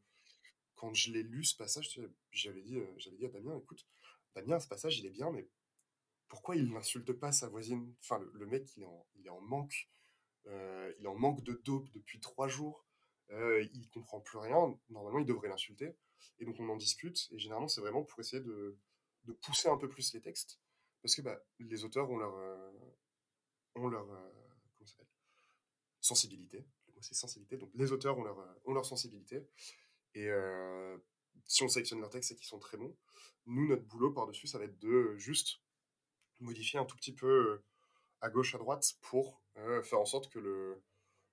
[0.77, 1.99] quand je l'ai lu, ce passage,
[2.31, 3.85] j'avais dit, euh, j'avais dit à Damien, écoute,
[4.35, 5.49] Damien, ce passage, il est bien, mais
[6.27, 7.93] pourquoi il n'insulte pas sa voisine?
[8.01, 9.89] Enfin, le, mec, il est en, il est en manque.
[10.45, 12.85] Euh, il est en manque de dope depuis trois jours.
[13.31, 14.77] Euh, il comprend plus rien.
[14.89, 15.95] Normalement, il devrait l'insulter.
[16.39, 17.27] Et donc, on en discute.
[17.31, 18.77] Et généralement, c'est vraiment pour essayer de,
[19.41, 20.59] pousser un peu plus les textes.
[21.01, 22.71] Parce que bah, les auteurs ont leur, euh,
[23.75, 25.09] ont leur comment
[25.99, 26.65] sensibilité.
[26.87, 27.57] Le mot, c'est sensibilité.
[27.57, 29.47] Donc, les auteurs ont leur, ont leur sensibilité.
[30.15, 30.29] Et
[31.45, 32.95] si on sélectionne leurs textes, c'est qu'ils sont très bons.
[33.45, 35.61] Nous, notre boulot par-dessus, ça va être de juste
[36.39, 37.61] modifier un tout petit peu
[38.21, 39.41] à gauche, à droite pour
[39.83, 40.81] faire en sorte que le,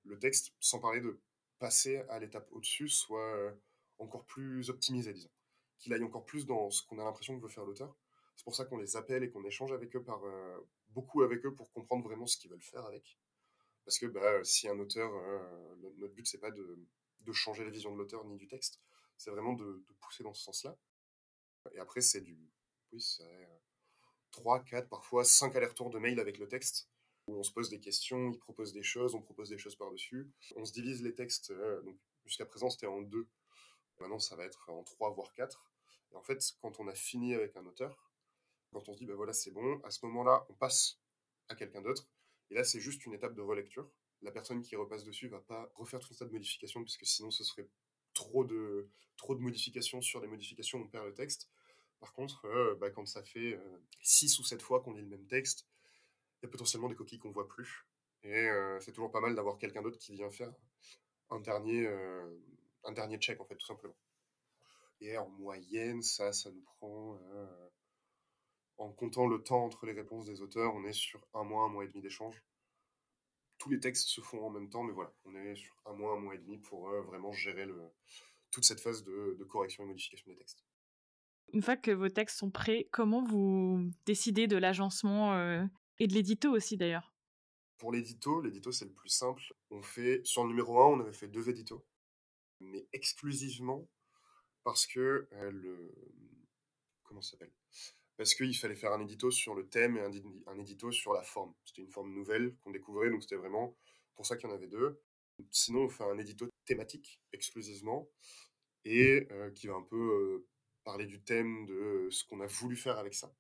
[0.05, 1.21] le texte, sans parler de
[1.59, 3.55] passer à l'étape au-dessus, soit
[3.99, 5.31] encore plus optimisé, disons.
[5.79, 7.97] Qu'il aille encore plus dans ce qu'on a l'impression que veut faire l'auteur.
[8.37, 10.21] C'est pour ça qu'on les appelle et qu'on échange avec eux par
[10.89, 13.19] beaucoup avec eux pour comprendre vraiment ce qu'ils veulent faire avec.
[13.85, 15.11] Parce que bah, si un auteur,
[15.99, 16.79] notre but c'est pas de,
[17.25, 18.81] de, changer la vision de l'auteur ni du texte,
[19.17, 20.77] c'est vraiment de, pousser dans ce sens-là.
[21.73, 22.39] Et après c'est du,
[22.93, 23.63] oui, c'est
[24.33, 26.89] 3, 4, parfois 5 allers-retours de mail avec le texte,
[27.27, 30.31] où on se pose des questions, il propose des choses, on propose des choses par-dessus.
[30.57, 31.83] On se divise les textes, euh,
[32.27, 33.29] jusqu'à présent c'était en deux,
[33.99, 35.65] maintenant ça va être en 3 voire 4.
[36.13, 38.11] Et en fait, quand on a fini avec un auteur,
[38.73, 40.99] quand on se dit, ben voilà, c'est bon, à ce moment-là, on passe
[41.49, 42.09] à quelqu'un d'autre.
[42.51, 43.89] Et là, c'est juste une étape de relecture.
[44.25, 47.45] La personne qui repasse dessus va pas refaire tout tas de modifications, puisque sinon ce
[47.45, 47.69] serait
[48.15, 48.89] trop de,
[49.39, 51.51] modifications sur les modifications, on perd le texte.
[52.01, 53.59] Par contre, euh, bah, quand ça fait
[54.01, 55.67] 6 euh, ou 7 fois qu'on lit le même texte,
[56.41, 57.87] il y a potentiellement des coquilles qu'on voit plus.
[58.23, 60.53] Et euh, c'est toujours pas mal d'avoir quelqu'un d'autre qui vient faire
[61.31, 61.87] un dernier,
[62.85, 63.97] un dernier check, en fait, tout simplement.
[65.01, 67.19] Et en moyenne, ça, ça nous prend,
[68.79, 71.69] en comptant le temps entre les réponses des auteurs, on est sur un mois, un
[71.69, 72.43] mois et demi d'échange.
[73.59, 76.17] Tous les textes se font en même temps, mais voilà, on est sur un mois,
[76.17, 77.91] un mois et demi pour vraiment gérer le,
[78.51, 80.65] toute cette phase de, de correction et modification des textes.
[81.53, 85.65] Une fois que vos textes sont prêts, comment vous décidez de l'agencement euh,
[85.99, 87.13] et de l'édito aussi d'ailleurs?
[87.79, 89.43] Pour l'édito, l'édito c'est le plus simple.
[89.71, 91.85] On fait sur le numéro 1, on avait fait deux éditos,
[92.61, 93.89] mais exclusivement
[94.63, 95.95] parce que euh, le
[97.03, 97.53] comment ça s'appelle?
[98.17, 101.53] Parce qu'il fallait faire un édito sur le thème et un, édito sur la forme.
[101.65, 103.77] C'était une forme nouvelle qu'on découvrait, donc c'était vraiment
[104.15, 105.01] pour ça qu'il y en avait deux.
[105.51, 108.09] Sinon, on fait un édito thématique exclusivement
[108.85, 110.47] et euh, qui va un peu
[110.85, 113.35] parler du thème, de ce qu'on a voulu faire avec ça.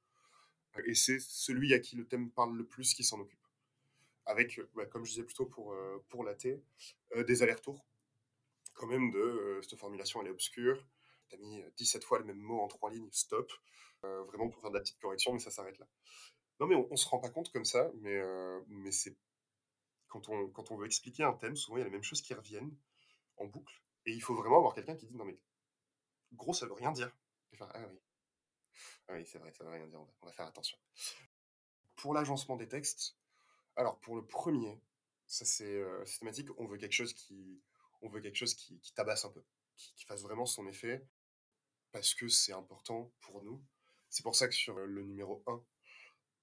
[0.86, 3.38] Et c'est celui à qui le thème parle le plus qui s'en occupe.
[4.26, 6.34] Avec, bah, comme je disais plutôt pour, euh, pour la
[7.14, 7.86] euh, des allers-retours.
[8.72, 10.84] Quand même, de euh, cette formulation, elle est obscure.
[11.28, 13.52] T'as mis 17 fois le même mot en trois lignes, stop.
[14.26, 15.86] Vraiment pour faire de la petite correction, mais ça s'arrête là.
[16.60, 18.20] Non, mais on, on se rend pas compte comme ça, mais,
[18.68, 19.16] mais c'est
[20.08, 22.22] quand on, quand on veut expliquer un thème, souvent il y a les mêmes choses
[22.22, 22.72] qui reviennent
[23.36, 25.36] en boucle, et il faut vraiment avoir quelqu'un qui dit non mais
[26.32, 27.10] gros ça veut rien dire.
[27.60, 28.00] Ah oui,
[29.08, 30.78] ah oui c'est vrai, ça veut rien dire, on va faire attention.
[31.96, 33.16] Pour l'agencement des textes,
[33.74, 34.80] alors pour le premier,
[35.26, 37.60] ça c'est systématique, on veut quelque chose qui,
[38.02, 39.44] on veut quelque chose qui, tabasse un peu,
[39.76, 41.04] qui, fasse vraiment son effet,
[41.90, 43.64] parce que c'est important pour nous.
[44.14, 45.60] C'est pour ça que sur le numéro 1,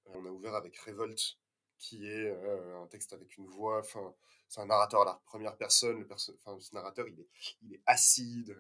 [0.08, 1.38] on a ouvert avec Révolte,
[1.78, 4.14] qui est un texte avec une voix, enfin,
[4.50, 7.30] c'est un narrateur à la première personne, le ce narrateur, il est,
[7.62, 8.60] il est acide,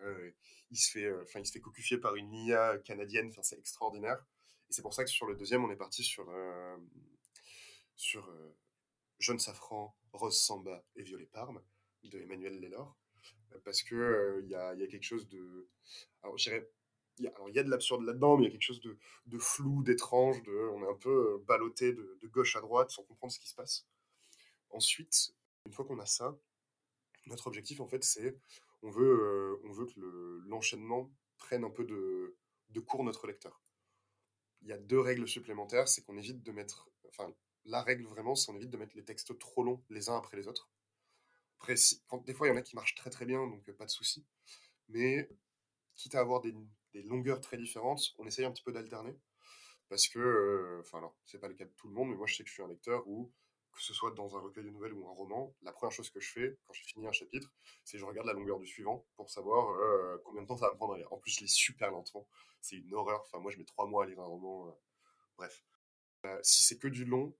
[0.69, 4.25] il se fait, enfin, il se fait cocufier par une IA canadienne, enfin, c'est extraordinaire.
[4.69, 6.33] Et c'est pour ça que sur le deuxième, on est parti sur,
[7.97, 8.33] sur
[9.19, 11.61] Jaune Safran, Rose Samba et Violet Parme
[12.03, 12.97] de Emmanuel Lelor.
[13.65, 15.67] Parce que il y, a, y, a, quelque chose de.
[16.23, 16.71] Alors, je dirais.
[17.19, 18.97] Il y, a de l'absurde là-dedans, mais il y a quelque chose de,
[19.27, 23.03] de flou, d'étrange, de, on est un peu ballotté de, de, gauche à droite sans
[23.03, 23.85] comprendre ce qui se passe.
[24.71, 26.35] Ensuite, une fois qu'on a ça,
[27.27, 28.39] notre objectif, en fait, c'est
[28.81, 29.99] on veut, on veut que
[30.47, 32.35] l'enchaînement prenne un peu de,
[32.69, 33.61] de cours notre lecteur.
[34.61, 37.33] Il y a deux règles supplémentaires, c'est qu'on évite de mettre, enfin,
[37.65, 40.37] la règle vraiment, c'est qu'on évite de mettre les textes trop longs les uns après
[40.37, 40.69] les autres.
[42.07, 43.91] Quand, des fois, il y en a qui marchent très très bien, donc pas de
[43.91, 44.25] souci.
[44.89, 45.29] Mais
[45.95, 46.55] quitte à avoir des,
[46.93, 49.15] des, longueurs très différentes, on essaye un petit peu d'alterner.
[49.89, 52.35] Parce que, enfin, alors, c'est pas le cas de tout le monde, mais moi, je
[52.35, 53.31] sais que je suis un lecteur où,
[53.73, 56.19] que ce soit dans un recueil de nouvelles ou un roman, la première chose que
[56.19, 57.51] je fais quand j'ai fini un chapitre,
[57.83, 59.77] c'est je regarde la longueur du suivant pour savoir
[60.23, 61.11] combien de temps ça va me prendre à lire.
[61.11, 62.27] En plus, je lis super lentement.
[62.61, 63.21] C'est une horreur.
[63.21, 64.77] Enfin, moi, je mets trois mois à lire un roman.
[65.37, 65.63] bref.
[66.41, 67.33] si c'est que du long,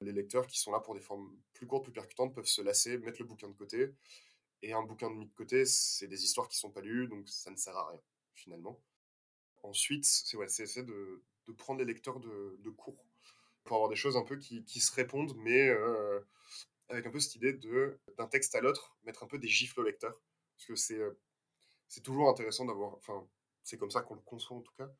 [0.00, 2.98] les lecteurs qui sont là pour des formes plus courtes, plus percutantes, peuvent se lasser,
[2.98, 3.94] mettre le bouquin de côté.
[4.62, 7.28] Et un bouquin de mis de côté, c'est des histoires qui sont pas lues, donc
[7.28, 8.00] ça ne sert à rien,
[8.38, 8.80] finalement.
[9.62, 13.04] Ensuite, c'est ouais, essayer de, de, prendre les lecteurs de, de, cours
[13.64, 16.20] pour avoir des choses un peu qui, qui se répondent, mais euh,
[16.88, 17.58] avec un peu cette idée
[18.16, 20.20] d'un texte à l'autre, mettre un peu des gifles au lecteur.
[20.56, 21.18] Parce que c'est euh,
[21.88, 23.26] c'est toujours intéressant d'avoir, enfin,
[23.62, 24.90] c'est comme ça qu'on le conçoit en tout cas,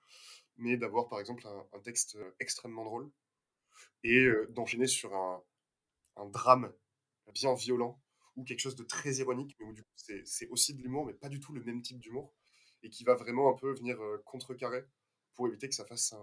[0.57, 3.11] mais d'avoir par exemple un, un texte euh, extrêmement drôle,
[4.05, 5.42] et d'enchaîner sur un,
[6.16, 6.72] un, drame
[7.35, 8.01] bien violent
[8.37, 11.14] ou quelque chose de très ironique, mais où du coup c'est aussi de l'humour, mais
[11.14, 12.33] pas du tout le même type d'humour,
[12.82, 14.84] et qui va vraiment un peu venir contrecarrer
[15.34, 16.14] pour éviter que ça fasse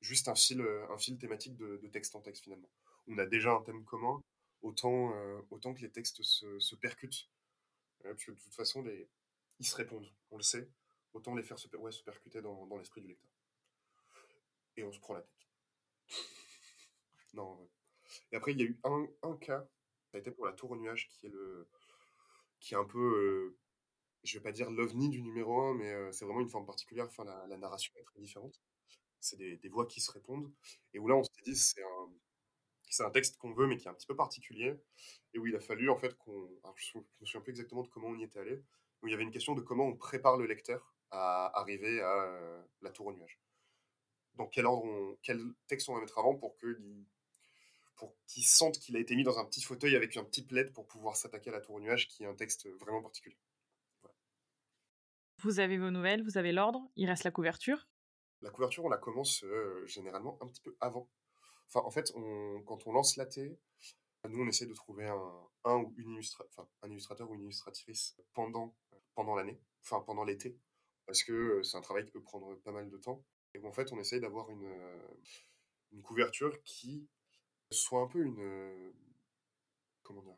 [0.00, 0.60] juste un fil,
[0.90, 2.70] un fil thématique de, texte en texte finalement.
[3.08, 4.22] On a déjà un thème commun,
[4.62, 5.12] autant,
[5.50, 7.28] autant que les textes se, percutent,
[8.02, 8.84] parce que de toute façon
[9.58, 10.68] ils se répondent, on le sait,
[11.14, 13.30] autant les faire se, ouais, percuter dans, l'esprit du lecteur.
[14.76, 15.48] Et on se prend la tête.
[17.34, 17.66] Non.
[18.30, 19.66] Et après, il y a eu un, cas,
[20.10, 21.66] ça a été pour la tour au nuage, qui est le,
[22.60, 23.56] qui est un peu, euh,
[24.24, 27.06] je vais pas dire l'ovni du numéro 1, mais c'est vraiment une forme particulière.
[27.06, 28.60] Enfin, la, narration est très différente.
[29.20, 30.52] C'est des, voix qui se répondent.
[30.94, 32.12] Et où là, on s'est dit, c'est un,
[32.88, 34.74] c'est un texte qu'on veut, mais qui est un petit peu particulier.
[35.34, 36.48] Et où il a fallu, en fait, qu'on.
[36.76, 38.62] je, me souviens plus exactement de comment on y était allé.
[39.02, 42.64] Où il y avait une question de comment on prépare le lecteur à arriver à
[42.82, 43.40] la tour au nuage.
[44.36, 47.04] Dans quel ordre, on, quel texte on va mettre avant pour qu'il
[47.96, 50.72] pour qu'il sente qu'il a été mis dans un petit fauteuil avec un petit plaid
[50.72, 53.36] pour pouvoir s'attaquer à la tour au nuage, qui est un texte vraiment particulier.
[55.42, 57.88] Vous avez vos nouvelles, vous avez l'ordre, il reste la couverture.
[58.42, 61.10] La couverture, on la commence euh, généralement un petit peu avant.
[61.66, 62.12] Enfin, en fait,
[62.64, 63.58] quand on lance la T,
[64.28, 66.20] nous, on essaie de trouver un, ou une
[66.82, 68.76] un illustrateur ou une illustratrice pendant,
[69.16, 70.56] pendant l'année, enfin pendant l'été,
[71.06, 73.24] parce que euh, c'est un travail qui peut prendre pas mal de temps.
[73.54, 74.72] Et en fait, on essaye d'avoir une,
[75.90, 77.08] une couverture qui
[77.72, 78.92] soit un peu une.
[80.04, 80.36] Comment dire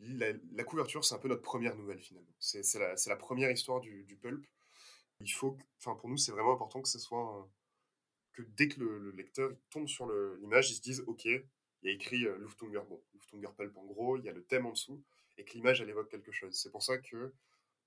[0.00, 2.34] la, couverture, c'est un peu notre première nouvelle finalement.
[2.38, 4.46] C'est la, première histoire du, pulp.
[5.20, 7.48] Il faut, enfin pour nous, c'est vraiment important que ce soit
[8.32, 10.06] que dès que le, lecteur tombe sur
[10.40, 11.42] l'image, il se dise ok, il
[11.82, 14.66] y a écrit euh, Luftunger, bon, Luftunger pulp en gros, il y a le thème
[14.66, 15.02] en dessous
[15.38, 16.54] et que l'image évoque quelque chose.
[16.54, 17.32] C'est pour ça que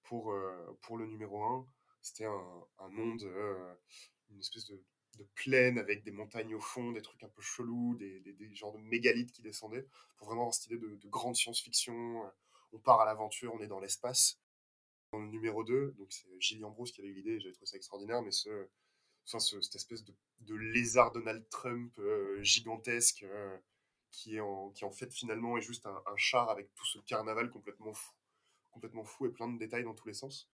[0.03, 1.67] pour euh, le numéro 1,
[2.01, 3.23] c'était un, un, monde,
[4.31, 4.81] une espèce de
[5.17, 8.73] de plaine avec des montagnes au fond, des trucs un peu chelous, des, des, genres
[8.73, 9.85] de mégalithes qui descendaient,
[10.17, 12.25] pour vraiment avoir cette idée de, grande science-fiction.
[12.25, 12.29] Euh,
[12.71, 14.39] on part à l'aventure, on est dans l'espace.
[15.11, 17.77] Dans le numéro 2, donc c'est Gilles Ambrose qui avait eu l'idée, j'avais trouvé ça
[17.77, 18.67] extraordinaire, mais ce,
[19.25, 20.13] enfin, cette espèce de,
[20.55, 23.57] lézard Donald Trump euh, gigantesque euh,
[24.11, 26.99] qui, est en, qui en fait finalement est juste un, un, char avec tout ce
[26.99, 28.13] carnaval complètement fou,
[28.69, 30.47] complètement fou et plein de détails dans tous les sens.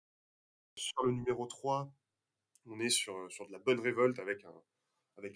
[0.76, 1.92] Sur le numéro 3,
[2.66, 4.44] on est sur, sur de la bonne révolte avec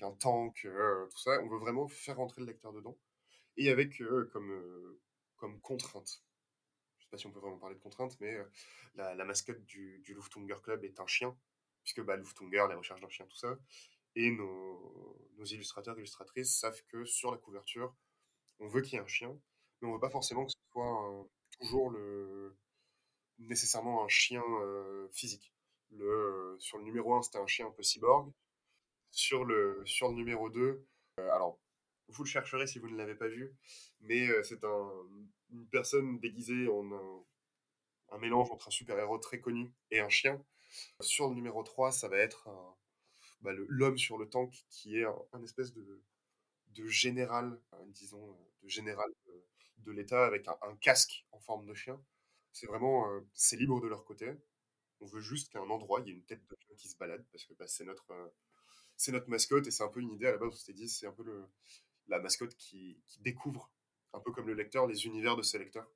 [0.03, 1.41] un, tank, euh, tout ça.
[1.43, 2.99] On veut vraiment faire rentrer le lecteur dedans.
[3.57, 6.25] Et avec euh, comme, euh, contrainte,
[6.99, 8.37] je sais pas si on peut vraiment parler de contrainte, mais
[8.95, 10.17] la, mascotte du, du
[10.63, 11.37] Club est un chien,
[11.83, 13.59] puisque bah, Luftunger, les recherches d'un chien, tout ça.
[14.15, 17.95] Et nos, nos illustrateurs, illustratrices savent que sur la couverture,
[18.59, 19.39] on veut qu'il y ait un chien,
[19.81, 22.57] mais on veut pas forcément que ce soit toujours le,
[23.39, 25.53] nécessairement un chien euh, physique.
[25.91, 28.33] Le, sur le numéro 1, c'était un chien un peu cyborg.
[29.11, 31.59] Sur le, sur le numéro 2, euh, alors
[32.09, 33.55] vous le chercherez si vous ne l'avez pas vu,
[34.01, 34.91] mais euh, c'est un,
[35.51, 36.93] une personne déguisée en
[38.13, 40.43] un, mélange entre un super-héros très connu et un chien.
[41.01, 42.49] Sur le numéro 3, ça va être
[43.41, 46.03] bah, l'homme sur le tank qui est un, espèce de,
[46.87, 49.09] général, disons, de général
[49.79, 52.01] de, l'État avec un, casque en forme de chien.
[52.53, 54.33] C'est vraiment, euh, c'est libre de leur côté.
[55.01, 56.97] On veut juste qu'à un endroit, il y ait une tête de chien qui se
[56.97, 58.29] balade parce que bah, c'est notre, euh,
[59.09, 60.49] notre mascotte et c'est un peu une idée à la base.
[60.49, 61.47] On s'était dit, c'est un peu le,
[62.09, 63.71] la mascotte qui, découvre,
[64.13, 65.91] un peu comme le lecteur, les univers de ses lecteurs,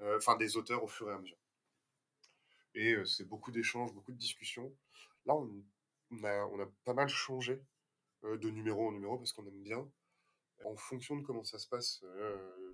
[0.00, 1.38] euh, enfin des auteurs au fur et à mesure.
[2.74, 4.72] Et c'est beaucoup d'échanges, beaucoup de discussions.
[5.26, 5.64] Là, on,
[6.10, 7.60] on, a, on a pas mal changé
[8.22, 9.90] de numéro en numéro parce qu'on aime bien.
[10.64, 12.04] En fonction de comment ça se passe,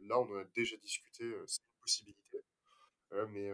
[0.03, 2.45] là, on en a déjà discuté, c'est une possibilité
[3.29, 3.51] mais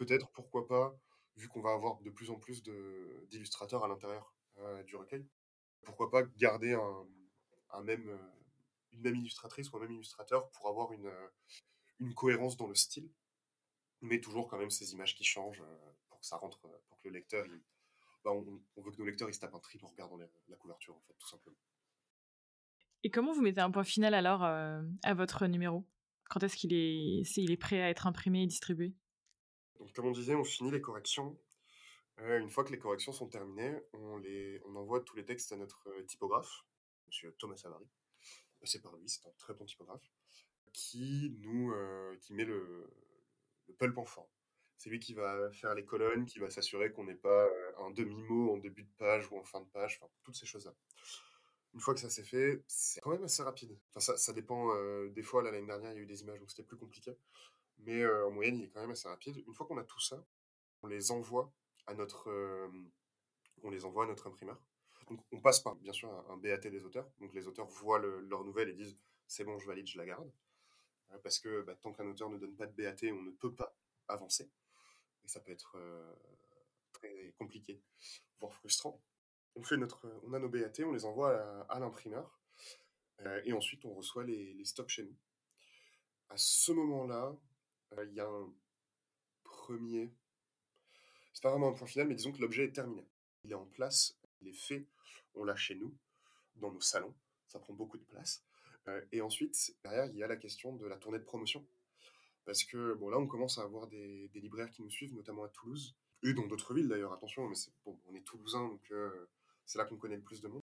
[0.00, 0.96] peut-être, pourquoi pas,
[1.36, 2.62] vu qu'on va avoir de plus en plus
[3.28, 4.34] d'illustrateurs à l'intérieur
[4.86, 5.26] du recueil,
[5.82, 7.06] pourquoi pas garder un,
[7.72, 8.18] un même,
[8.92, 11.10] une même illustratrice ou un même illustrateur pour avoir une,
[12.00, 13.10] une cohérence dans le style,
[14.00, 15.62] mais toujours quand même ces images qui changent
[16.08, 17.60] pour que ça rentre, pour que le lecteur, il,
[18.24, 18.42] bah on,
[18.82, 21.14] veut que nos lecteurs ils se tapent un trip en regardant la, couverture, en fait,
[21.18, 21.56] tout simplement.
[23.02, 25.86] Et comment vous mettez un point final alors euh, à votre numéro?
[26.28, 28.94] Quand est-ce qu'il est, est, est prêt à être imprimé et distribué?
[29.80, 31.36] Donc, Comme on disait, on finit les corrections.
[32.20, 35.88] Euh, une fois que les corrections sont terminées, on, envoie tous les textes à notre
[35.88, 36.64] euh, typographe,
[37.24, 37.32] M.
[37.38, 37.88] Thomas Savary.
[38.62, 40.08] C'est par lui, c'est un très bon typographe,
[40.72, 42.90] qui nous euh, met le,
[43.68, 44.28] le pulp en forme.
[44.80, 47.90] C'est lui qui va faire les colonnes, qui va s'assurer qu'on n'ait pas euh, un
[47.90, 50.74] demi-mot en début de page ou en fin de page, enfin, toutes ces choses-là.
[51.74, 53.78] Une fois que ça s'est fait, c'est quand même assez rapide.
[53.94, 54.74] Enfin, ça, dépend.
[54.74, 57.14] Euh, des fois, l'année dernière, il y a eu des images, donc c'était plus compliqué.
[57.84, 59.42] Mais en moyenne, il est quand même assez rapide.
[59.46, 60.24] Une fois qu'on a tout ça,
[60.82, 61.52] on les envoie
[61.86, 62.68] à notre, euh,
[63.62, 64.60] on les envoie à notre imprimeur.
[65.08, 67.10] Donc, on passe par, bien sûr, un, BAT des auteurs.
[67.20, 70.06] Donc, les auteurs voient le, leur nouvelle et disent c'est bon, je valide, je la
[70.06, 70.30] garde.
[71.24, 73.74] Parce que bah, tant qu'un auteur ne donne pas de BAT, on ne peut pas
[74.06, 74.48] avancer.
[75.24, 75.76] Et ça peut être
[76.92, 77.82] très compliqué,
[78.38, 79.00] voire frustrant
[79.56, 81.36] on, notre, on a nos BAT, on les envoie
[81.68, 82.40] à, l'imprimeur,
[83.44, 85.16] et ensuite on reçoit les, les, stocks chez nous.
[86.28, 87.36] À ce moment-là,
[88.06, 88.52] il y a un
[89.44, 90.10] premier...
[91.32, 93.06] C'est pas vraiment un point final, mais disons que l'objet est terminé.
[93.44, 94.86] Il est en place, il est fait,
[95.34, 95.94] on l'a chez nous,
[96.56, 97.14] dans nos salons,
[97.48, 98.44] ça prend beaucoup de place.
[98.88, 101.64] Euh, et ensuite, derrière, il y a la question de la tournée de promotion.
[102.44, 105.48] Parce que, bon, là, on commence à avoir des, libraires qui nous suivent, notamment à
[105.48, 109.28] Toulouse, et dans d'autres villes d'ailleurs, attention, mais bon, on est toulousain, donc euh,
[109.64, 110.62] c'est là qu'on connaît le plus de monde.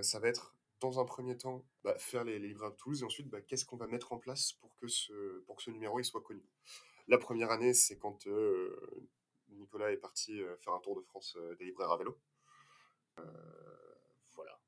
[0.00, 3.04] Ça va être, dans un premier temps, bah, faire les, les livres à Toulouse, et
[3.04, 6.44] ensuite, bah, qu'est-ce qu'on va mettre en place pour que ce, numéro il soit connu?
[7.08, 9.08] La première année, c'est quand euh,
[9.50, 12.18] Nicolas est parti euh, faire un tour de France euh, des libraires à vélo.
[14.34, 14.60] Voilà.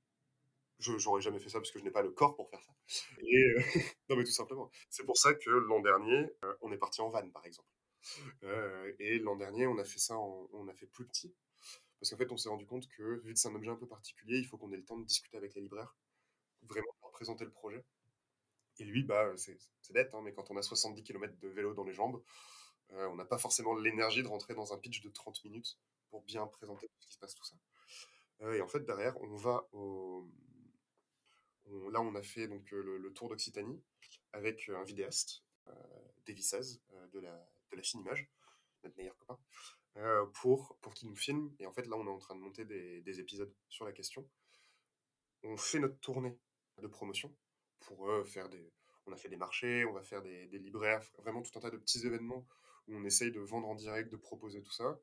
[0.78, 2.72] Je j'aurais jamais fait ça parce que je n'ai pas le corps pour faire ça.
[4.08, 4.70] Non, mais tout simplement.
[4.88, 6.30] C'est pour ça que l'an dernier,
[6.62, 7.68] on est parti en van, par exemple.
[8.98, 11.34] Et l'an dernier, on a fait ça, en, on a fait plus petit.
[12.00, 13.86] Parce qu'en fait, on s'est rendu compte que, vu que c'est un objet un peu
[13.86, 15.96] particulier, il faut qu'on ait le temps de discuter avec les libraires,
[16.62, 17.84] vraiment pour présenter le projet.
[18.78, 19.58] Et lui, bah, c'est
[19.90, 22.22] bête, hein, mais quand on a 70 km de vélo dans les jambes,
[22.92, 25.78] euh, on n'a pas forcément l'énergie de rentrer dans un pitch de 30 minutes
[26.10, 27.56] pour bien présenter ce qui se passe, tout ça.
[28.42, 30.30] Euh, et en fait, derrière, on va au.
[31.90, 33.82] Là, on a fait donc, le, le tour d'Occitanie
[34.32, 35.72] avec un vidéaste, euh,
[36.26, 36.80] Davy 16,
[37.12, 38.26] de la, de la fine image,
[38.84, 39.38] notre meilleur copain,
[39.96, 41.52] euh, pour, pour qu'il nous filme.
[41.58, 43.92] Et en fait, là, on est en train de monter des, des épisodes sur la
[43.92, 44.28] question.
[45.42, 46.38] On fait notre tournée
[46.80, 47.34] de promotion
[47.80, 48.72] pour euh, faire des.
[49.06, 51.70] On a fait des marchés, on va faire des, des, libraires, vraiment tout un tas
[51.70, 52.46] de petits événements
[52.86, 55.00] où on essaye de vendre en direct, de proposer tout ça.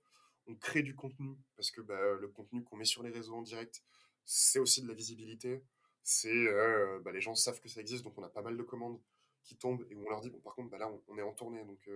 [0.47, 3.41] On crée du contenu parce que bah, le contenu qu'on met sur les réseaux en
[3.41, 3.83] direct,
[4.25, 5.63] c'est aussi de la visibilité.
[6.03, 8.63] C'est euh, bah, les gens savent que ça existe, donc on a pas mal de
[8.63, 9.01] commandes
[9.43, 11.31] qui tombent et où on leur dit bon par contre bah là on, est en
[11.31, 11.88] tournée donc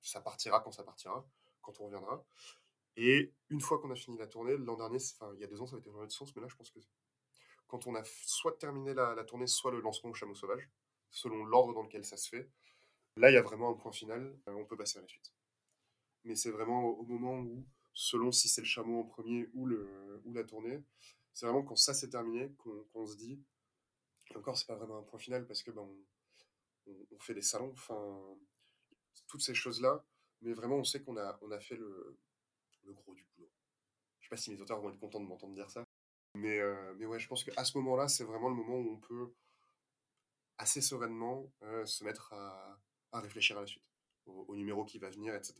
[0.00, 1.24] ça partira quand ça partira
[1.64, 2.24] quand on reviendra.
[2.96, 5.60] Et une fois qu'on a fini la tournée l'an dernier enfin il y a deux
[5.60, 6.78] ans ça a été dans l'autre sens mais là je pense que
[7.66, 10.70] quand on a soit terminé la, tournée soit le lancement au chameau sauvage
[11.10, 12.48] selon l'ordre dans lequel ça se fait
[13.16, 15.32] là il y a vraiment un point final euh, on peut passer à la suite.
[16.22, 20.22] Mais c'est vraiment au, moment où selon si c'est le chameau en premier ou le
[20.24, 20.80] ou la tournée
[21.32, 23.42] c'est vraiment quand ça s'est terminé qu'on qu se dit
[24.30, 25.88] et encore c'est pas vraiment un point final parce que ben
[26.86, 28.36] on, fait des salons, enfin,
[29.28, 30.04] toutes ces choses-là,
[30.44, 32.16] mais vraiment, on sait qu'on a, fait le,
[32.86, 33.50] gros du boulot.
[34.20, 35.84] Je sais pas si mes auteurs vont être contents de m'entendre dire ça.
[36.34, 39.32] Mais, euh, ouais, je pense qu'à ce moment-là, c'est vraiment le moment où on peut
[40.58, 42.78] assez sereinement euh, se mettre à,
[43.12, 43.82] réfléchir à la suite,
[44.26, 45.54] au, numéro qui va venir, etc.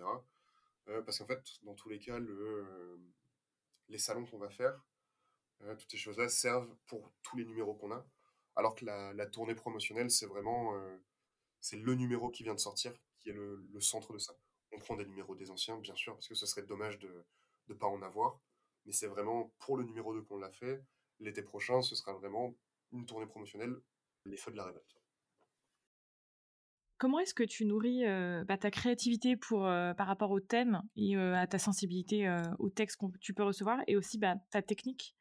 [0.88, 3.00] Euh, parce qu'en fait, dans tous les cas, le,
[3.88, 4.80] les salons qu'on va faire,
[5.78, 8.04] toutes ces choses-là servent pour tous les numéros qu'on a.
[8.56, 10.74] Alors que la, tournée promotionnelle, c'est vraiment
[11.60, 12.92] c'est le numéro qui vient de sortir
[13.24, 14.36] qui est le, centre de ça.
[14.74, 17.24] On prend des numéros des anciens, bien sûr, parce que ce serait dommage de
[17.68, 18.40] ne pas en avoir
[18.84, 20.82] mais c'est vraiment pour le numéro 2 qu'on l'a fait.
[21.20, 22.54] L'été prochain, ce sera vraiment
[22.92, 23.74] une tournée promotionnelle,
[24.24, 24.96] les feux de la révolte.
[26.98, 30.82] Comment est-ce que tu nourris euh, bah, ta créativité pour, euh, par rapport au thème
[30.96, 34.62] et euh, à ta sensibilité au texte que tu peux recevoir et aussi bah, ta
[34.62, 35.16] technique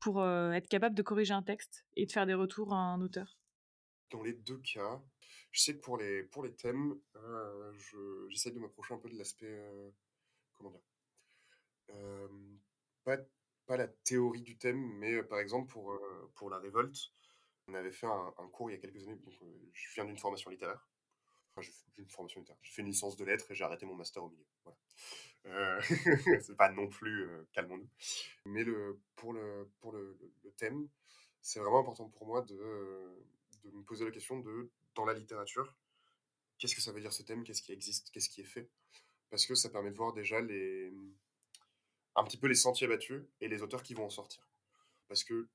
[0.00, 3.38] pour être capable de corriger un texte et de faire des retours à un auteur?
[4.10, 5.02] Dans les deux cas,
[5.54, 6.98] je sais que pour les, pour les thèmes,
[8.28, 9.56] j'essaie de m'approcher un peu de l'aspect,
[10.54, 10.80] comment dire,
[13.04, 13.18] pas,
[13.64, 15.96] pas la théorie du thème, mais par exemple pour,
[16.34, 17.12] pour la révolte,
[17.68, 19.14] on avait fait un, cours il y a quelques années.
[19.14, 19.32] Donc,
[19.72, 20.88] je viens d'une formation littéraire.
[21.56, 22.60] Enfin, j'ai une formation littéraire.
[22.62, 24.46] J'ai fait une licence de lettres et j'ai arrêté mon master au milieu.
[24.64, 24.78] Voilà.
[25.46, 25.80] Euh,
[26.42, 27.88] c'est pas non plus calmons-nous.
[28.46, 30.18] Mais le, pour, le, pour le,
[30.56, 30.88] thème,
[31.40, 32.56] c'est vraiment important pour moi de,
[33.62, 35.76] de me poser la question de, dans la littérature,
[36.58, 37.44] qu'est-ce que ça veut dire ce thème?
[37.44, 38.10] Qu'est-ce qui existe?
[38.10, 38.70] Qu'est-ce qui est fait?
[39.30, 43.62] Parce que ça permet de voir déjà un petit peu les sentiers battus et les
[43.62, 44.48] auteurs qui vont en sortir.
[45.08, 45.48] Parce que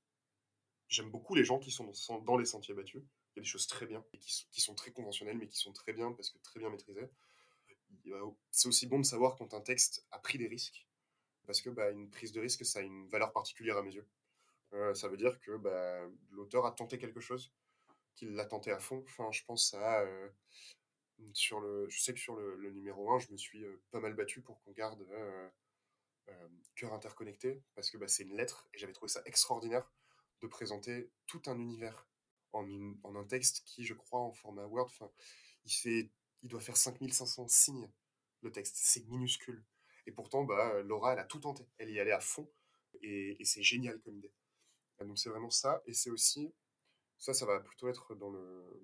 [0.88, 3.02] j'aime beaucoup les gens qui sont dans les sentiers battus.
[3.34, 5.92] Il y a des choses très bien, qui, sont très conventionnelles, mais qui sont très
[5.92, 7.08] bien parce que très bien maîtrisées.
[8.50, 10.86] C'est aussi bon de savoir quand un texte a pris des risques,
[11.46, 14.06] parce que bah, une prise de risque, ça a une valeur particulière à mes yeux.
[14.72, 17.52] Euh, ça veut dire que bah, l'auteur a tenté quelque chose,
[18.20, 19.02] qu'il l'a tenté à fond.
[19.06, 20.00] Enfin, je pense à...
[20.02, 20.28] Euh,
[21.34, 24.14] sur le, je sais que sur le, numéro 1, je me suis euh, pas mal
[24.14, 25.48] battu pour qu'on garde euh,
[26.76, 29.90] cœur interconnecté, parce que bah, c'est une lettre, et j'avais trouvé ça extraordinaire
[30.40, 32.08] de présenter tout un univers
[32.52, 32.66] en,
[33.02, 34.90] en un texte qui, je crois, en format Word,
[35.64, 36.10] il, fait,
[36.42, 37.90] il doit faire 5500 signes,
[38.40, 39.62] le texte, c'est minuscule.
[40.06, 42.50] Et pourtant, bah, Laura, elle a tout tenté, elle y allait à fond,
[43.02, 44.32] et, c'est génial comme idée.
[45.00, 46.54] Donc c'est vraiment ça, et c'est aussi,
[47.20, 48.82] ça, ça va plutôt être dans le...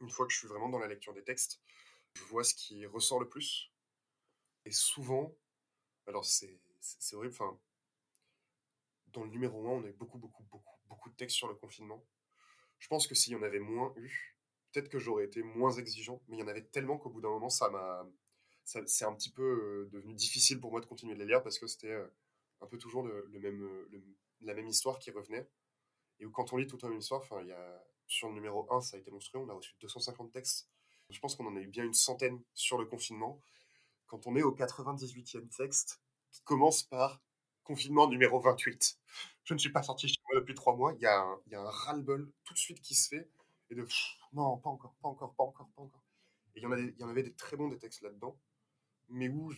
[0.00, 1.62] Une fois que je suis vraiment dans la lecture des textes,
[2.12, 3.72] je vois ce qui ressort le plus,
[4.66, 5.34] et souvent,
[6.06, 6.58] alors, c'est
[7.14, 7.34] horrible.
[7.34, 7.58] Enfin,
[9.12, 11.54] dans le numéro 1, on a eu beaucoup, beaucoup, beaucoup, beaucoup de textes sur le
[11.54, 12.04] confinement.
[12.78, 14.36] Je pense que s'il y en avait moins eu,
[14.72, 17.30] peut-être que j'aurais été moins exigeant, mais il y en avait tellement qu'au bout d'un
[17.30, 18.06] moment, ça m'a.
[18.64, 21.60] C'est un petit peu euh, devenu difficile pour moi de continuer de les lire parce
[21.60, 22.08] que c'était euh,
[22.60, 23.88] un peu toujours le, même, euh,
[24.40, 25.48] la même histoire qui revenait.
[26.20, 27.42] Et quand on lit la même histoire, enfin,
[28.06, 30.68] sur le numéro 1, ça a été monstrueux, on a reçu 250 textes.
[31.10, 33.40] Je pense qu'on en a eu bien une centaine sur le confinement
[34.06, 36.00] quand on est au 98e texte,
[36.30, 37.20] qui commence par
[37.64, 38.98] confinement numéro 28.
[39.44, 40.94] Je ne suis pas sorti chez moi depuis trois mois.
[40.94, 43.28] Il y a un, ras-le-bol tout de suite qui se fait.
[43.70, 43.86] Et de
[44.32, 46.04] non, pas encore, pas encore, pas encore, pas encore.
[46.54, 48.38] Et il y en, il y en avait des très bons des textes là-dedans.
[49.08, 49.52] Mais où,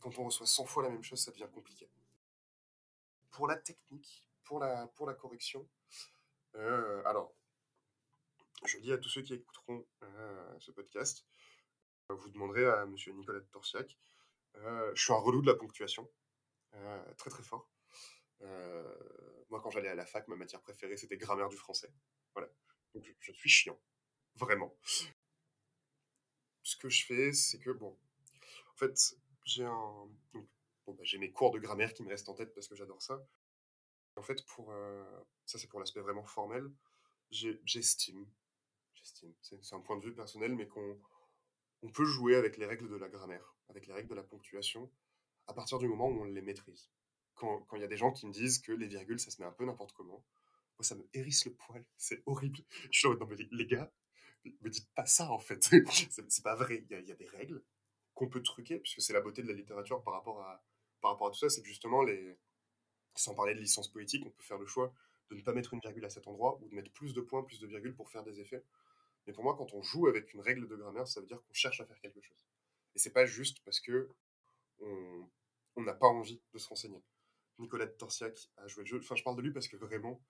[0.00, 1.90] quand on reçoit 100 fois la même chose, ça devient compliqué.
[3.30, 4.60] Pour la technique, pour
[5.06, 5.68] la, correction,
[6.54, 7.34] euh, alors,
[8.64, 11.26] je dis à tous ceux qui écouteront euh, ce podcast,
[12.08, 13.98] vous demanderez à monsieur Nicolas de Torsiac.
[14.56, 16.10] Euh, je suis un relou de la ponctuation,
[16.74, 17.70] euh, très très fort.
[18.40, 21.92] Euh, moi, quand j'allais à la fac, ma matière préférée, c'était grammaire du français.
[22.34, 22.48] Voilà.
[22.94, 23.78] Donc, je, suis chiant.
[24.36, 24.74] Vraiment.
[26.62, 27.98] Ce que je fais, c'est que, bon,
[28.72, 30.08] en fait, j'ai un.
[30.86, 33.22] bah, j'ai mes cours de grammaire qui me restent en tête parce que j'adore ça.
[34.18, 34.72] En fait, pour.
[35.46, 36.70] ça, c'est pour l'aspect vraiment formel.
[37.30, 38.26] J'estime.
[38.94, 39.32] J'estime.
[39.40, 41.00] C'est un point de vue personnel, mais qu'on
[41.82, 44.90] on peut jouer avec les règles de la grammaire, avec les règles de la ponctuation,
[45.46, 46.90] à partir du moment où on les maîtrise.
[47.34, 49.46] Quand il y a des gens qui me disent que les virgules, ça se met
[49.46, 50.24] un peu n'importe comment,
[50.78, 51.84] moi, ça me hérisse le poil.
[51.96, 52.58] C'est horrible.
[52.90, 53.92] Je suis là, non, mais les, gars,
[54.44, 55.62] me dites pas ça, en fait.
[55.90, 56.84] c'est pas vrai.
[56.90, 57.62] Il y, a, des règles
[58.14, 60.64] qu'on peut truquer, puisque c'est la beauté de la littérature par rapport à,
[61.00, 62.38] par rapport à tout ça, c'est justement, les...
[63.14, 64.92] sans parler de licence poétique, on peut faire le choix
[65.30, 67.42] de ne pas mettre une virgule à cet endroit ou de mettre plus de points,
[67.42, 68.64] plus de virgules pour faire des effets.
[69.26, 71.52] Mais pour moi, quand on joue avec une règle de grammaire, ça veut dire qu'on
[71.52, 72.46] cherche à faire quelque chose.
[72.94, 74.08] Et c'est pas juste parce que
[74.80, 77.02] on n'a pas envie de se renseigner.
[77.58, 78.98] Nicolas de Torsiac a joué le jeu.
[78.98, 80.20] Enfin, je parle de lui parce que vraiment,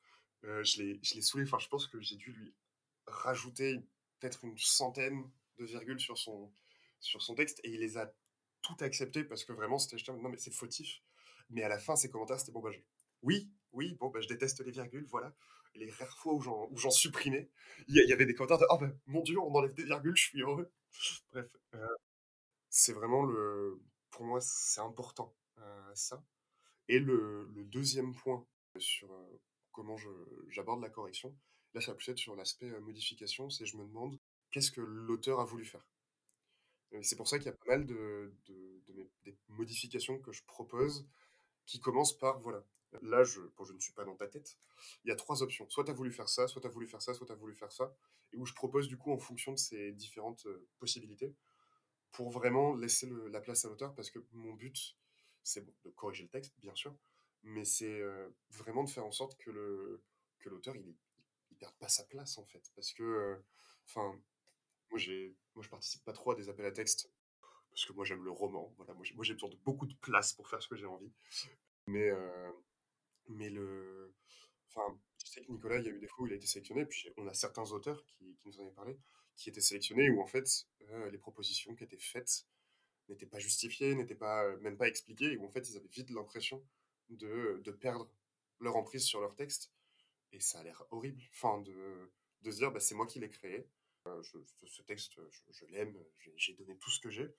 [0.45, 1.45] euh, je l'ai saoulé.
[1.45, 2.55] Enfin, je pense que j'ai dû lui
[3.07, 3.81] rajouter
[4.19, 6.53] peut-être une centaine de virgules sur son,
[7.01, 8.13] sur son texte et il les a
[8.63, 11.01] tout accepté parce que vraiment, c'était non, mais c'est fautif.
[11.51, 12.71] Mais à la fin, ses commentaires, c'était bon, bah,
[13.23, 15.35] oui, oui, bon, bah, je déteste les virgules, voilà
[15.79, 17.49] les rares fois où j'en supprimais,
[17.87, 20.23] il y, avait des commentaires de Oh ben, mon Dieu, on enlève des virgules, je
[20.23, 20.71] suis heureux.
[21.33, 21.87] Bref, euh,
[22.69, 23.81] c'est vraiment le.
[24.11, 26.23] Pour moi, c'est important, euh, ça.
[26.89, 28.47] Et le, deuxième point
[28.79, 29.09] sur
[29.73, 29.97] comment
[30.49, 31.37] j'aborde la correction,
[31.75, 34.19] là ça va être sur l'aspect modification, c'est je me demande
[34.51, 35.87] qu'est-ce que l'auteur a voulu faire?
[37.03, 41.07] C'est pour ça qu'il y a pas mal de, de, des modifications que je propose
[41.69, 42.65] qui commencent par, voilà,
[43.03, 44.57] là, je, je ne suis pas dans ta tête,
[45.05, 45.69] il y a trois options.
[45.69, 47.37] Soit tu as voulu faire ça, soit tu as voulu faire ça, soit tu as
[47.37, 47.95] voulu faire ça,
[48.33, 50.47] et où je propose du coup en fonction de ces différentes
[50.79, 51.35] possibilités,
[52.11, 54.97] pour vraiment laisser la place à l'auteur, parce que mon but,
[55.43, 56.97] c'est de corriger le texte, bien sûr,
[57.43, 58.03] mais c'est
[58.51, 60.03] vraiment de faire en sorte que le
[60.47, 60.97] l'auteur il,
[61.59, 63.37] perde pas sa place en fait, parce que,
[63.85, 64.19] enfin,
[64.89, 67.11] moi j'ai moi je participe pas trop à des appels à texte
[67.71, 70.49] parce que moi j'aime le roman, voilà, moi j'ai besoin de beaucoup de place pour
[70.49, 71.13] faire ce que j'ai envie,
[71.87, 72.11] mais
[73.27, 74.15] mais le,
[74.69, 76.47] enfin, je sais que Nicolas, il y a eu des fois où il a été
[76.47, 78.99] sélectionné, puis on a certains auteurs qui, qui nous en avaient parlé,
[79.37, 80.67] qui étaient sélectionnés où en fait
[81.11, 82.47] les propositions qui étaient faites
[83.09, 86.63] n'étaient pas justifiées, n'étaient pas même pas expliquées, où en fait ils avaient vite l'impression
[87.09, 88.11] de, de, perdre
[88.61, 89.73] leur emprise sur leur texte.
[90.33, 91.23] Et ça a l'air horrible.
[91.33, 92.11] Enfin, de,
[92.43, 93.67] de se dire, bah, c'est moi qui l'ai créé.
[94.09, 95.15] Euh, je, ce texte,
[95.51, 95.97] je, l'aime,
[96.37, 97.35] j'ai donné tout ce que j'ai.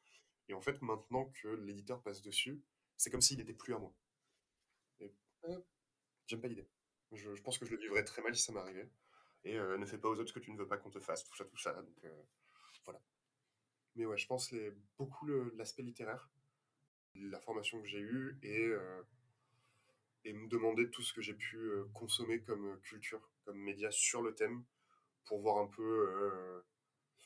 [0.47, 2.61] Et en fait, maintenant que l'éditeur passe dessus,
[2.97, 3.93] c'est comme s'il n'était plus à moi.
[5.01, 5.59] Euh,
[6.27, 6.67] j'aime pas l'idée.
[7.11, 8.89] Je, pense que je le vivrais très mal si ça m'arrivait.
[9.43, 10.99] Et euh, ne fais pas aux autres ce que tu ne veux pas qu'on te
[10.99, 11.73] fasse, tout ça, tout ça.
[11.73, 12.05] Donc
[12.83, 13.01] voilà.
[13.95, 16.29] Mais ouais, je pense les, beaucoup l'aspect littéraire,
[17.15, 18.73] la formation que j'ai eue et
[20.25, 23.91] et me demander tout ce que j'ai pu euh, consommer comme euh, culture, comme média
[23.91, 24.63] sur le thème,
[25.29, 26.61] pour voir un peu euh,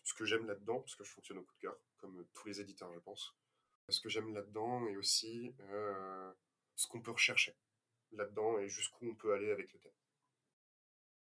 [0.04, 2.62] ce que j'aime là-dedans, parce que je fonctionne au coup de cœur, comme tous les
[2.62, 3.36] éditeurs, je pense.
[3.90, 5.56] Ce que j'aime là-dedans et aussi
[6.76, 7.58] ce qu'on peut rechercher
[8.12, 9.92] là-dedans et jusqu'où on peut aller avec le thème.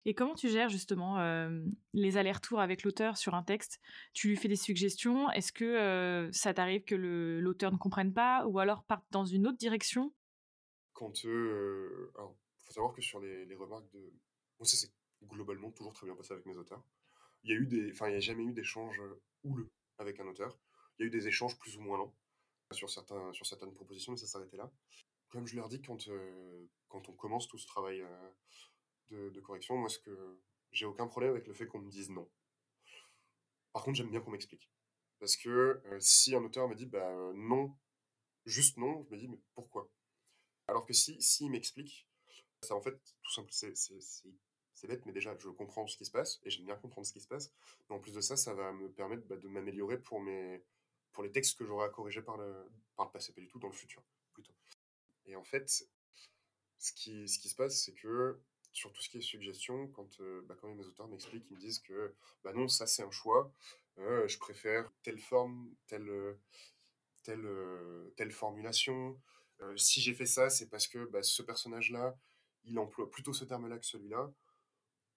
[0.06, 1.18] Et comment tu gères justement
[1.94, 3.80] les allers-retours avec l'auteur sur un texte?
[4.14, 5.32] Tu lui fais des suggestions?
[5.32, 8.46] Est-ce que ça t'arrive que l'auteur ne comprenne pas?
[8.46, 10.14] Ou alors parte dans une autre direction?
[10.94, 14.14] Quand euh, alors, faut savoir que sur les, les remarques de,
[14.60, 14.92] bon, ça c'est
[15.28, 16.84] globalement toujours très bien passé avec mes auteurs.
[17.44, 20.58] Il y a des, enfin, n'y a jamais eu d'échange euh, houleux avec un auteur.
[20.98, 22.16] Il y a eu des échanges plus ou moins lents
[22.72, 24.72] sur certains, sur certaines propositions, mais ça s'arrêtait là.
[25.30, 28.30] Comme je leur dis quand, euh, quand on commence tout ce travail euh,
[29.10, 30.40] de, de, correction, moi, ce que
[30.72, 32.30] j'ai aucun problème avec le fait qu'on me dise non.
[33.74, 34.72] Par contre, j'aime bien qu'on m'explique.
[35.20, 37.76] Parce que si un auteur me dit bah non,
[38.46, 39.90] juste non, je me dis mais pourquoi?
[40.68, 42.08] Alors que si, si m'explique,
[42.62, 43.74] ça en fait, tout simple, c'est
[44.88, 47.22] bête, mais déjà, je comprends ce qui se passe, et j'aime bien comprendre ce qui
[47.22, 47.52] se passe.
[47.90, 50.64] Mais en plus de ça, ça va me permettre bah, de m'améliorer pour, mes,
[51.12, 52.54] pour les textes que j'aurai à corriger par le,
[52.96, 54.04] par le passé, pas du tout, dans le futur,
[54.34, 54.54] plutôt.
[55.26, 55.88] Et en fait,
[56.80, 58.40] ce qui, ce qui se passe, c'est que
[58.72, 61.60] sur tout ce qui est suggestion, quand, euh, bah, quand mes auteurs m'expliquent, ils me
[61.60, 63.54] disent que bah non, ça c'est un choix,
[64.00, 66.10] euh, je préfère telle forme, telle,
[67.22, 67.48] telle,
[68.16, 69.16] telle formulation,
[69.64, 72.18] euh, si j'ai fait ça, c'est parce que bah, ce personnage-là,
[72.66, 74.32] il emploie plutôt ce terme-là que celui-là.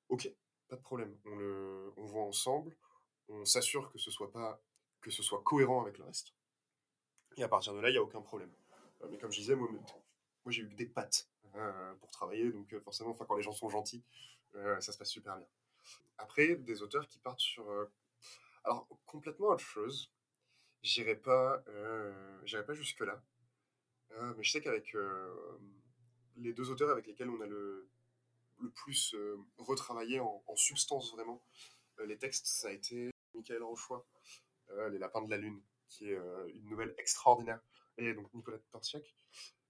[0.08, 0.30] Ok,
[0.68, 1.16] pas de problème.
[1.24, 2.76] On le, on voit ensemble,
[3.28, 4.60] on s'assure que ce soit pas,
[5.00, 6.34] que ce soit cohérent avec le reste.
[7.36, 8.52] Et à partir de là, il n'y a aucun problème.
[9.02, 12.50] Euh, mais comme je disais, moi, moi j'ai eu que des pattes hein, pour travailler,
[12.50, 14.04] donc euh, forcément, enfin, quand les gens sont gentils,
[14.54, 15.46] ça se passe super bien.
[16.16, 17.66] Après, des auteurs qui partent sur,
[18.64, 20.10] alors complètement autre chose.
[20.82, 21.62] J'irai pas,
[22.66, 23.22] pas jusque là.
[24.36, 25.58] Mais je sais qu'avec euh,
[26.36, 27.88] les deux auteurs avec lesquels on a le,
[28.60, 31.42] le plus euh, retravaillé en, substance vraiment
[31.98, 34.06] euh, les textes, ça a été Michael Rochois,
[34.90, 36.18] Les Lapins de la Lune, qui est
[36.54, 37.60] une nouvelle extraordinaire,
[37.98, 39.14] et donc Nicolas Torsiac.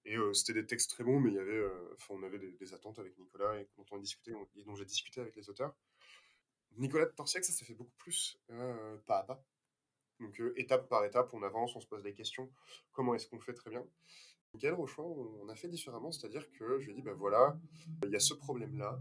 [0.05, 1.63] Et c'était des textes très bons, mais il y avait,
[2.11, 5.21] on avait des, attentes avec Nicolas et dont on a discuté, et dont j'ai discuté
[5.21, 5.75] avec les auteurs.
[6.77, 8.39] Nicolas Torsiac, ça s'est fait beaucoup plus
[9.05, 9.45] pas à pas.
[10.21, 12.49] Donc étape par étape, on avance, on se pose des questions.
[12.93, 13.85] Comment est-ce qu'on fait très bien?
[14.55, 17.59] Michael Rochois, on a fait différemment, c'est-à-dire que je lui ai dit, ben voilà,
[18.05, 18.99] il y a ce problème-là,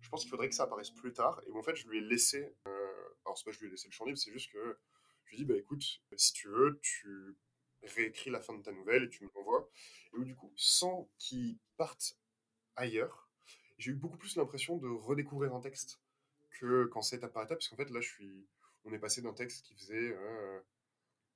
[0.00, 2.00] je pense qu'il faudrait que ça apparaisse plus tard, et en fait, je lui ai
[2.00, 4.50] laissé, euh, alors c'est pas que je lui ai laissé le champ libre, c'est juste
[4.50, 4.78] que
[5.24, 5.84] je lui ai dit, bah écoute,
[6.16, 7.36] si tu veux, tu
[7.82, 9.68] réécris la fin de ta nouvelle et tu me l'envoies,
[10.12, 12.16] et où du coup, sans qu'il parte
[12.76, 13.28] ailleurs,
[13.78, 16.00] j'ai eu beaucoup plus l'impression de redécouvrir un texte
[16.50, 18.00] que quand c'est étape par étape, parce qu'en fait, là,
[18.84, 20.16] on est passé d'un texte qui faisait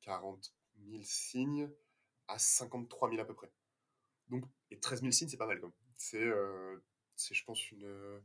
[0.03, 1.71] 40 euh, 000 signes,
[2.29, 3.51] à 53 000 à peu près.
[4.29, 5.73] Donc, et 13 000 signes, c'est pas mal comme.
[5.97, 6.79] C'est, euh,
[7.17, 8.23] je pense, une.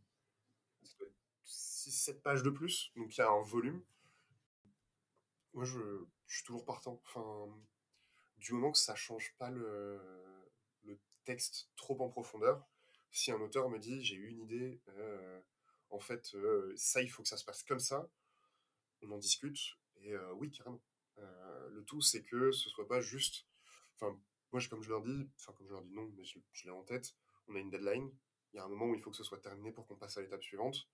[1.46, 3.84] 6-7 pages de plus, donc il y a un volume.
[5.54, 5.80] Moi, je,
[6.28, 7.02] je, suis toujours partant.
[7.06, 7.48] Enfin,
[8.38, 10.00] du moment que ça change pas le,
[10.84, 12.66] le texte trop en profondeur,
[13.12, 15.42] si un auteur me dit j'ai eu une idée, euh,
[15.90, 18.10] en fait, euh, ça, il faut que ça se passe comme ça,
[19.02, 19.60] on en discute,
[20.04, 20.82] et oui, carrément.
[21.18, 23.46] le tout, c'est que ce soit pas juste
[24.02, 24.18] Enfin,
[24.52, 26.84] moi, comme je leur dis, enfin, comme je leur dis non, mais je, l'ai en
[26.84, 27.16] tête,
[27.48, 28.12] on a une deadline.
[28.54, 30.18] Il y a un moment où il faut que ce soit terminé pour qu'on passe
[30.18, 30.90] à l'étape suivante.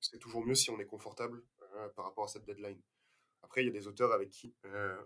[0.00, 1.42] C'est toujours mieux si on est confortable
[1.96, 2.80] par rapport à cette deadline.
[3.42, 4.54] Après, il y a des auteurs avec qui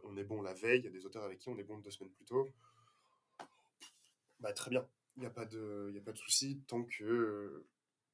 [0.05, 1.79] on est bon la veille, il y a des auteurs avec qui on est bon
[1.79, 2.53] deux semaines plus tôt.
[4.41, 7.67] Bah, très bien, il n'y a pas de, y de souci tant que.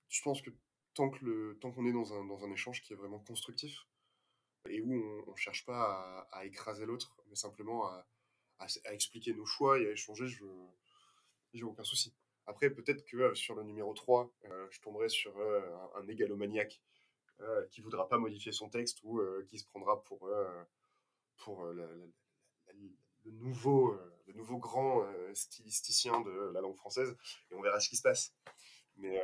[0.08, 0.50] je pense que
[0.94, 3.86] tant que le, qu'on est dans un, dans un échange qui est vraiment constructif
[4.68, 4.94] et où
[5.26, 8.06] on ne cherche pas à, écraser l'autre, mais simplement à,
[8.58, 10.44] à, expliquer nos choix et à échanger, je
[11.54, 12.14] n'ai aucun souci.
[12.46, 15.60] Après, peut-être que euh, sur le numéro 3, euh, je tomberai sur euh,
[15.94, 16.80] un, un, égalomaniaque
[17.70, 22.12] qui voudra pas modifier son texte ou qui se prendra pour, le,
[23.24, 23.98] nouveau,
[24.28, 27.16] le nouveau grand stylisticien de la langue française.
[27.50, 28.32] Et on verra ce qui se passe.
[28.96, 29.20] Mais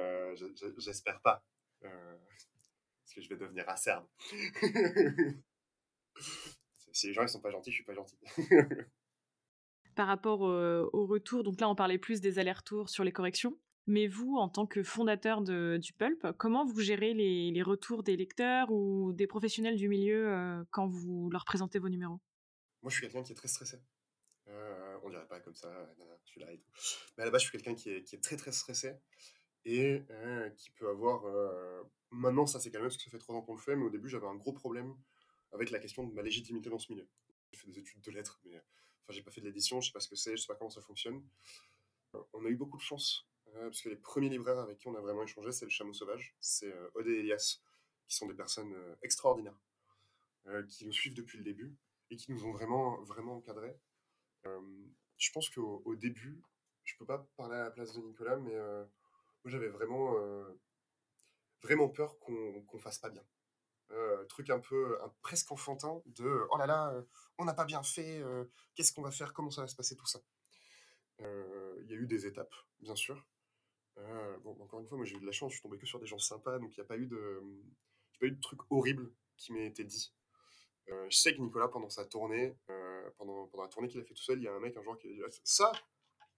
[0.76, 1.44] j'espère pas.
[1.82, 4.06] parce que je vais devenir acerbe.
[6.92, 8.18] si les gens ils sont pas gentils, je suis pas gentil.
[10.00, 13.58] Par rapport au retour, donc là on parlait plus des allers-retours sur les corrections.
[13.86, 18.70] Mais vous, en tant que fondateur du Pulp, comment vous gérez les, retours des lecteurs
[18.70, 22.18] ou des professionnels du milieu quand vous leur présentez vos numéros?
[22.80, 23.76] Moi, je suis quelqu'un qui est très stressé.
[24.48, 25.68] Euh, on dirait pas comme ça,
[26.24, 26.70] je suis là et tout.
[27.18, 28.94] Mais à la base, je suis quelqu'un qui est, qui est, très très stressé
[29.66, 30.00] et
[30.56, 31.26] qui peut avoir.
[32.10, 33.90] Maintenant, ça s'est calmé parce que ça fait trois ans qu'on le fait, mais au
[33.90, 34.96] début, j'avais un gros problème
[35.52, 37.06] avec la question de ma légitimité dans ce milieu.
[37.52, 38.62] J'ai fait des études de lettres, mais
[39.02, 40.54] enfin, j'ai pas fait de l'édition, je sais pas ce que c'est, je sais pas
[40.54, 41.22] comment ça fonctionne.
[42.32, 45.00] On a eu beaucoup de chance, parce que les premiers libraires avec qui on a
[45.00, 47.60] vraiment échangé, c'est le Chameau Sauvage, c'est Odé et Elias,
[48.08, 49.60] qui sont des personnes extraordinaires,
[50.68, 51.76] qui nous suivent depuis le début
[52.10, 53.78] et qui nous ont vraiment, vraiment encadrés.
[54.44, 56.42] je pense qu'au début,
[56.82, 58.56] je peux pas parler à la place de Nicolas, mais
[59.44, 60.44] moi, j'avais vraiment, euh,
[61.62, 63.24] vraiment peur qu'on qu fasse pas bien.
[63.92, 67.02] Euh, truc un peu presque enfantin de oh là là, euh,
[67.38, 68.22] on n'a pas bien fait,
[68.74, 70.20] qu'est-ce qu'on va faire, comment ça va se passer tout ça.
[71.18, 73.26] Il y a eu des étapes, bien sûr.
[73.96, 75.98] bon, encore une fois, moi j'ai eu de la chance, je suis tombé que sur
[75.98, 77.42] des gens sympas, donc il n'y a pas eu de,
[78.20, 80.14] pas eu de trucs horribles qui m'aient été dit.
[80.86, 82.56] je sais que Nicolas, pendant sa tournée,
[83.16, 84.82] pendant, pendant la tournée qu'il a fait tout seul, il y a un mec un
[84.82, 85.72] jour qui a dit ah, ça,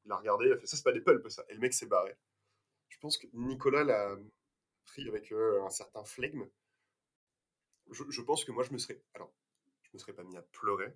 [0.04, 1.74] il a regardé, il a fait ça, c'est pas des pulps ça, et le mec
[1.74, 2.16] s'est barré.
[2.88, 4.16] Je pense que Nicolas l'a
[4.84, 6.44] pris avec euh, un certain flegme.
[7.90, 9.02] Je, pense que moi, je me serais.
[9.14, 9.32] Alors,
[9.82, 10.94] je me serais pas mis à pleurer,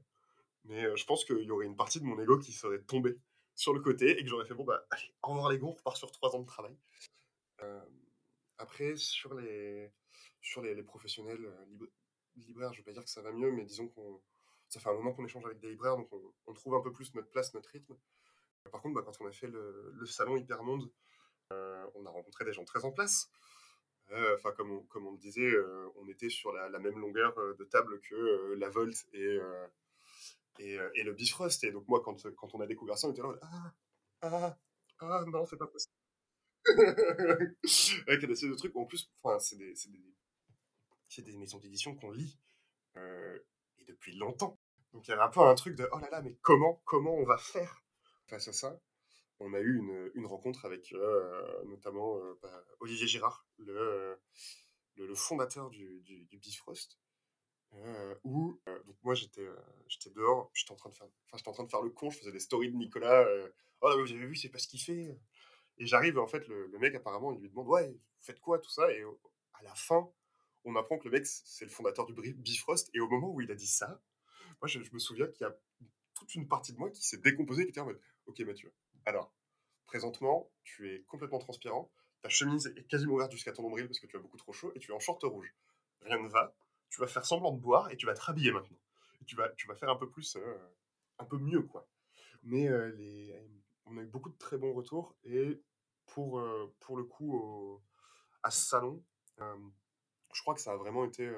[0.64, 3.18] mais euh, je pense qu'il y aurait une partie de mon ego qui serait tombée
[3.54, 5.72] sur le côté et que j'aurais fait bon, bah, allez, au revoir les gars, on
[5.72, 6.76] repart sur trois ans de travail.
[7.62, 7.80] Euh,
[8.58, 9.90] après, sur les,
[10.40, 11.46] sur les, professionnels
[12.36, 14.22] libraires, je vais pas dire que ça va mieux, mais disons qu'on.
[14.68, 16.10] Ça fait un moment qu'on échange avec des libraires, donc
[16.46, 17.96] on, trouve un peu plus notre place, notre rythme.
[18.72, 20.90] Par contre, bah, quand on a fait le, le salon Hypermonde,
[21.52, 23.30] euh, on a rencontré des gens très en place.
[24.12, 27.64] Euh, enfin, comme, on, comme le disait, euh, on était sur la, même longueur de
[27.64, 29.38] table que la Volt et,
[30.58, 31.64] et, le Bifrost.
[31.64, 33.74] Et donc, moi, quand, on a découvert ça, on était là, ah,
[34.22, 34.58] ah,
[35.00, 35.94] ah, non, c'est pas possible.
[38.06, 38.74] Avec des de trucs.
[38.76, 42.38] En plus, c'est des, des, des, maisons d'édition qu'on lit
[42.96, 44.58] et depuis longtemps.
[44.92, 47.14] Donc il y avait un peu un truc de oh là là, mais comment, comment
[47.14, 47.84] on va faire
[48.26, 48.80] face à ça?
[49.40, 49.78] On a eu
[50.14, 54.18] une, rencontre avec euh, notamment euh, bah, Olivier Girard, le,
[54.96, 56.98] le, fondateur du, du, Bifrost,
[57.74, 59.44] euh, où donc moi j'étais
[60.14, 62.40] dehors, j'étais en train de faire en train de faire le con, je faisais des
[62.40, 63.26] stories de Nicolas,
[63.82, 65.18] oh là vous avez vu c'est pas ce qu'il fait,
[65.78, 68.70] et j'arrive en fait le, mec apparemment il lui demande ouais vous faites quoi tout
[68.70, 68.90] ça?
[68.92, 69.02] Et
[69.54, 70.10] à la fin
[70.66, 72.90] on apprend que le mec c'est le fondateur du Bifrost.
[72.92, 74.02] Et au moment où il a dit ça,
[74.60, 75.56] moi je, me souviens qu'il y a
[76.14, 78.72] toute une partie de moi qui s'est décomposée qui était en mode ok Mathieu
[79.06, 79.32] alors,
[79.86, 81.90] présentement, tu es complètement transpirant,
[82.22, 84.72] ta chemise est quasiment ouverte jusqu'à ton nombril parce que tu as beaucoup trop chaud
[84.74, 85.54] et tu es en short rouge.
[86.02, 86.54] Rien ne va,
[86.90, 88.78] tu vas faire semblant de boire et tu vas te rhabiller maintenant.
[89.26, 90.58] tu, vas, tu vas faire un peu plus, euh,
[91.18, 91.88] un peu mieux, quoi.
[92.42, 93.34] Mais euh, les,
[93.86, 95.62] on a eu beaucoup de très bons retours et
[96.06, 97.80] pour, euh, le coup,
[98.42, 99.04] à ce salon,
[99.38, 101.32] je crois que ça a vraiment été.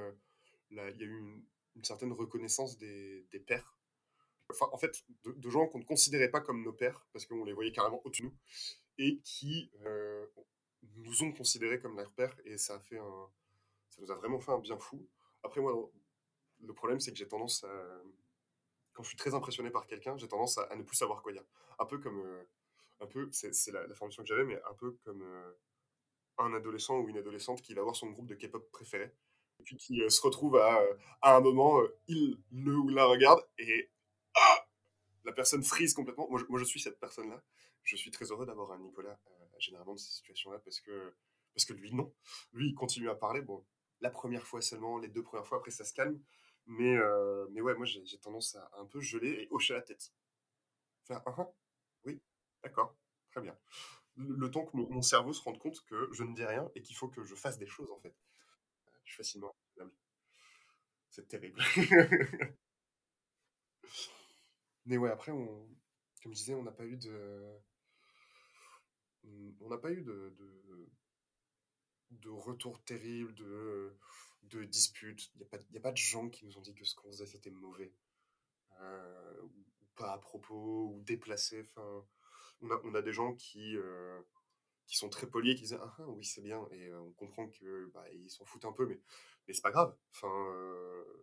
[0.71, 1.43] il y a eu
[1.75, 3.41] une, certaine reconnaissance des, des
[4.61, 7.73] en fait, de, gens qu'on ne considérait pas comme nos pères, parce qu'on les voyait
[7.73, 8.37] carrément au-dessus de nous,
[8.99, 10.27] et qui euh,
[10.97, 12.99] nous ont considérés comme leurs pères, et ça a fait
[13.91, 15.07] ça nous a vraiment fait un bien fou.
[15.43, 15.91] Après, moi,
[16.61, 18.03] le problème, c'est que j'ai tendance à,
[18.93, 21.45] quand je suis très impressionné par quelqu'un, j'ai tendance à, ne plus savoir quoi dire.
[21.79, 22.45] Un peu comme, euh,
[23.01, 25.53] un peu, c'est la, formation que j'avais, mais un peu comme euh,
[26.39, 29.13] un adolescent ou une adolescente qui va avoir son groupe de K-pop préféré,
[29.61, 30.81] et puis qui se retrouve à,
[31.23, 33.91] à un moment, il le ou la regarde, et
[35.25, 36.29] la personne frise complètement.
[36.31, 37.43] Moi je, suis cette personne-là.
[37.83, 41.15] Je suis très heureux d'avoir un Nicolas euh, généralement dans ces situations-là parce que,
[41.55, 42.13] parce que lui, non.
[42.53, 43.43] Lui, il continue à parler.
[43.43, 43.65] Bon,
[44.01, 46.21] la première fois seulement, les deux premières fois, après ça se calme.
[46.67, 50.13] Mais, euh, mais ouais, moi j'ai tendance à un peu geler et hocher la tête.
[51.05, 51.51] Faire, ah, ah,
[52.05, 52.21] oui,
[52.63, 52.95] d'accord,
[53.31, 53.57] très bien.
[54.17, 56.97] Le, temps que mon, cerveau se rende compte que je ne dis rien et qu'il
[56.97, 58.15] faut que je fasse des choses, en fait.
[59.05, 59.57] Je suis facilement
[61.09, 61.63] C'est terrible.
[64.89, 67.61] Mais ouais, après, comme je disais, on n'a pas eu de.
[69.61, 70.35] On n'a pas eu de,
[72.11, 73.95] de, retour terrible, de,
[74.45, 75.31] de disputes.
[75.35, 75.41] Il
[75.73, 77.51] n'y a, a pas de gens qui nous ont dit que ce qu'on faisait c'était
[77.51, 77.93] mauvais.
[78.81, 81.61] Euh, ou pas à propos, ou déplacé.
[81.61, 82.07] Enfin,
[82.63, 84.23] on, a, des gens qui, euh,
[84.87, 86.67] qui sont très polis et qui disent Ah, ah oui, c'est bien.
[86.71, 88.99] Et euh, on comprend que bah, s'en foutent un peu, mais,
[89.47, 89.95] mais c'est pas grave.
[90.15, 90.33] Enfin,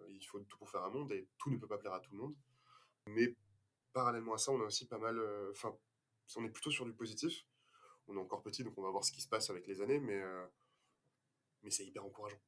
[0.09, 2.11] il faut tout pour faire un monde et tout ne peut pas plaire à tout
[2.11, 2.36] le monde.
[3.07, 3.36] Mais
[3.95, 5.19] parallèlement à ça, on a aussi pas mal.
[5.51, 5.75] Enfin,
[6.35, 7.47] on est plutôt sur du positif.
[8.07, 9.99] On est encore petit, donc on va voir ce qui se passe avec les années,
[9.99, 10.21] mais,
[11.63, 12.41] mais c'est hyper encourageant.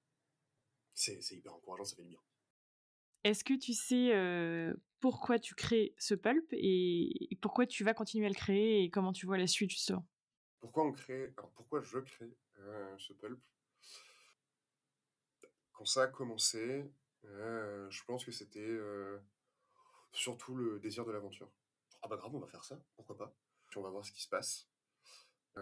[0.93, 2.19] C'est hyper encourageant, ça fait du bien.
[3.23, 8.29] Est-ce que tu sais pourquoi tu crées ce pulp et pourquoi tu vas continuer à
[8.29, 10.05] le créer et comment tu vois la suite justement?
[10.59, 12.37] Pourquoi on crée Alors pourquoi je crée
[12.97, 13.39] ce pulp?
[15.71, 16.91] Quand ça a commencé,
[17.23, 18.77] je pense que c'était
[20.11, 21.51] surtout le désir de l'aventure.
[22.01, 23.35] Ah bah grave, on va faire ça, pourquoi pas
[23.69, 24.69] Puis on va voir ce qui se passe.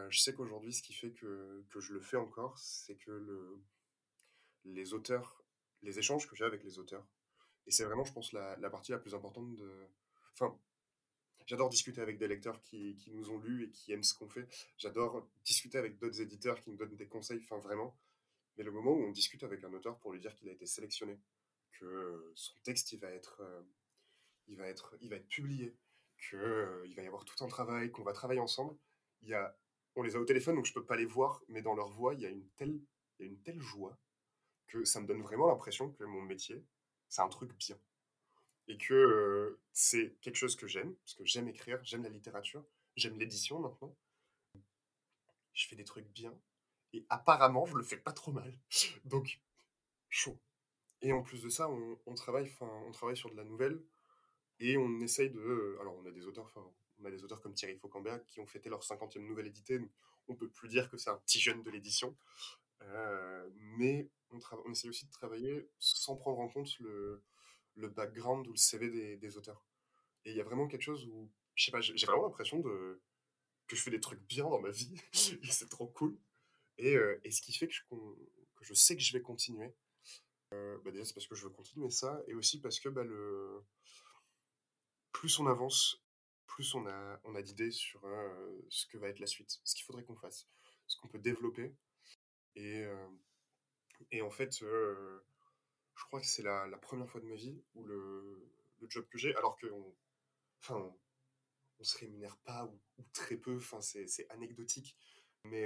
[0.10, 3.64] je sais qu'aujourd'hui, ce qui fait que, que, je le fais encore, c'est que le,
[4.66, 5.43] les auteurs,
[5.82, 7.08] les échanges que j'ai avec les auteurs,
[7.68, 9.88] et c'est vraiment, je pense, la, la, partie la plus importante de...
[10.34, 10.58] Enfin,
[11.46, 14.30] j'adore discuter avec des lecteurs qui, qui, nous ont lus et qui aiment ce qu'on
[14.30, 14.48] fait.
[14.78, 17.98] J'adore discuter avec d'autres éditeurs qui nous donnent des conseils, enfin vraiment.
[18.58, 20.66] Mais le moment où on discute avec un auteur pour lui dire qu'il a été
[20.66, 21.20] sélectionné,
[21.72, 23.41] que son texte, il va être...
[23.41, 23.62] Euh,
[24.48, 25.76] il va être, il va être publié,
[26.18, 28.76] qu'il euh, va y avoir tout un travail, qu'on va travailler ensemble.
[29.22, 29.58] Il y a,
[29.96, 32.14] on les a au téléphone, donc je peux pas les voir, mais dans leur voix,
[32.14, 32.80] il y a une telle,
[33.20, 33.98] il y a une telle joie
[34.68, 36.64] que ça me donne vraiment l'impression que mon métier,
[37.08, 37.78] c'est un truc bien.
[38.68, 42.66] Et que euh, c'est quelque chose que j'aime, parce que j'aime écrire, j'aime la littérature,
[42.96, 43.96] j'aime l'édition maintenant.
[45.54, 46.38] Je fais des trucs bien,
[46.93, 48.58] et apparemment, je le fais pas trop mal.
[49.06, 49.39] Donc,
[50.10, 50.38] chaud.
[51.02, 52.48] Et en plus de ça, on, on travaille
[53.16, 53.82] sur de la nouvelle,
[54.60, 55.39] et on essaye de.
[55.39, 56.51] Euh, alors, on a des auteurs,
[56.99, 59.80] on a des auteurs comme Thierry Faucambert qui ont fêté leur 50e nouvelle édité.
[59.80, 59.91] Donc
[60.28, 62.16] on peut plus dire que c'est un petit jeune de l'édition.
[62.82, 67.24] Euh, mais on, on essaye aussi de travailler sans prendre en compte le,
[67.76, 69.66] le background ou le CV des, des auteurs.
[70.26, 73.01] Et il y a vraiment quelque chose où, je sais pas, j'ai vraiment l'impression de,
[73.68, 74.95] que je fais des trucs bien dans ma vie.
[75.43, 76.18] et c'est trop cool.
[76.78, 79.74] Et, euh, et, ce qui fait que je, que je sais que je vais continuer.
[80.51, 82.22] bah déjà, c'est parce que je veux continuer ça.
[82.28, 83.64] Et aussi parce que bah, le
[85.16, 86.03] plus on avance,
[86.45, 89.74] plus on a, on a d'idées sur euh, ce que va être la suite, ce
[89.74, 90.45] qu'il faudrait qu'on fasse,
[90.88, 91.74] ce qu'on peut développer.
[92.55, 93.07] Et, euh,
[94.11, 95.26] et en fait, euh,
[95.95, 98.51] je crois que c'est la, première fois de ma vie où le,
[98.82, 99.95] le job que j'ai, alors qu'on
[100.59, 100.93] enfin,
[101.80, 104.97] on, se rémunère pas ou, très peu, enfin, c'est anecdotique,
[105.45, 105.66] mais,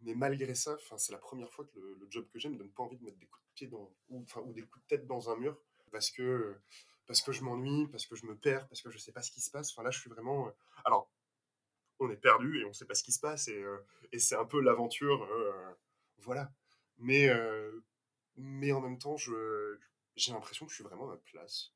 [0.00, 2.72] mais malgré ça, enfin, c'est la première fois que le, job que j'ai me donne
[2.72, 4.88] pas envie de mettre des coups de pied dans, ou, enfin, ou des coups de
[4.88, 5.58] tête dans un mur,
[5.90, 6.60] parce que
[7.06, 9.30] parce que je m'ennuie, parce que je me perds, parce que je sais pas ce
[9.30, 9.70] qui se passe.
[9.72, 10.48] Enfin là, je suis vraiment.
[10.48, 10.52] Euh,
[10.84, 11.10] alors,
[11.98, 13.78] on est perdu et on sait pas ce qui se passe et, euh,
[14.18, 15.74] c'est un peu l'aventure, euh,
[16.18, 16.52] voilà.
[16.98, 17.28] Mais
[18.36, 19.78] mais en même temps, je
[20.16, 21.72] j'ai l'impression que je suis vraiment à ma place.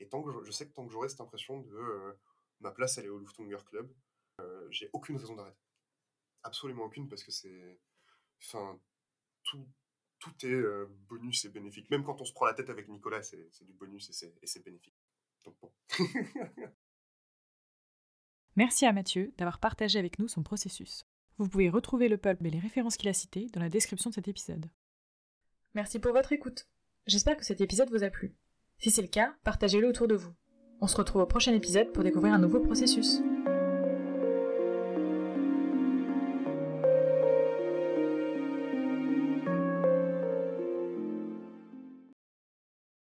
[0.00, 2.16] Et tant que je, sais que tant que j'aurai cette impression de
[2.60, 3.92] ma place, elle est au Lufthunger Club,
[4.70, 5.60] j'ai aucune raison d'arrêter.
[6.42, 7.80] Absolument aucune parce que c'est,
[8.42, 8.78] enfin,
[9.44, 9.66] tout
[10.24, 11.90] tout est euh, bonus et bénéfique.
[11.90, 14.96] Même quand on se prend la tête avec Nicolas, c'est du bonus et c'est bénéfique.
[15.44, 15.70] Donc bon.
[18.56, 21.04] Merci à Mathieu d'avoir partagé avec nous son processus.
[21.36, 24.14] Vous pouvez retrouver le pulp et les références qu'il a citées dans la description de
[24.14, 24.70] cet épisode.
[25.74, 26.68] Merci pour votre écoute.
[27.06, 28.34] J'espère que cet épisode vous a plu.
[28.78, 30.32] Si c'est le cas, partagez-le autour de vous.
[30.80, 33.20] On se retrouve au prochain épisode pour découvrir un nouveau processus.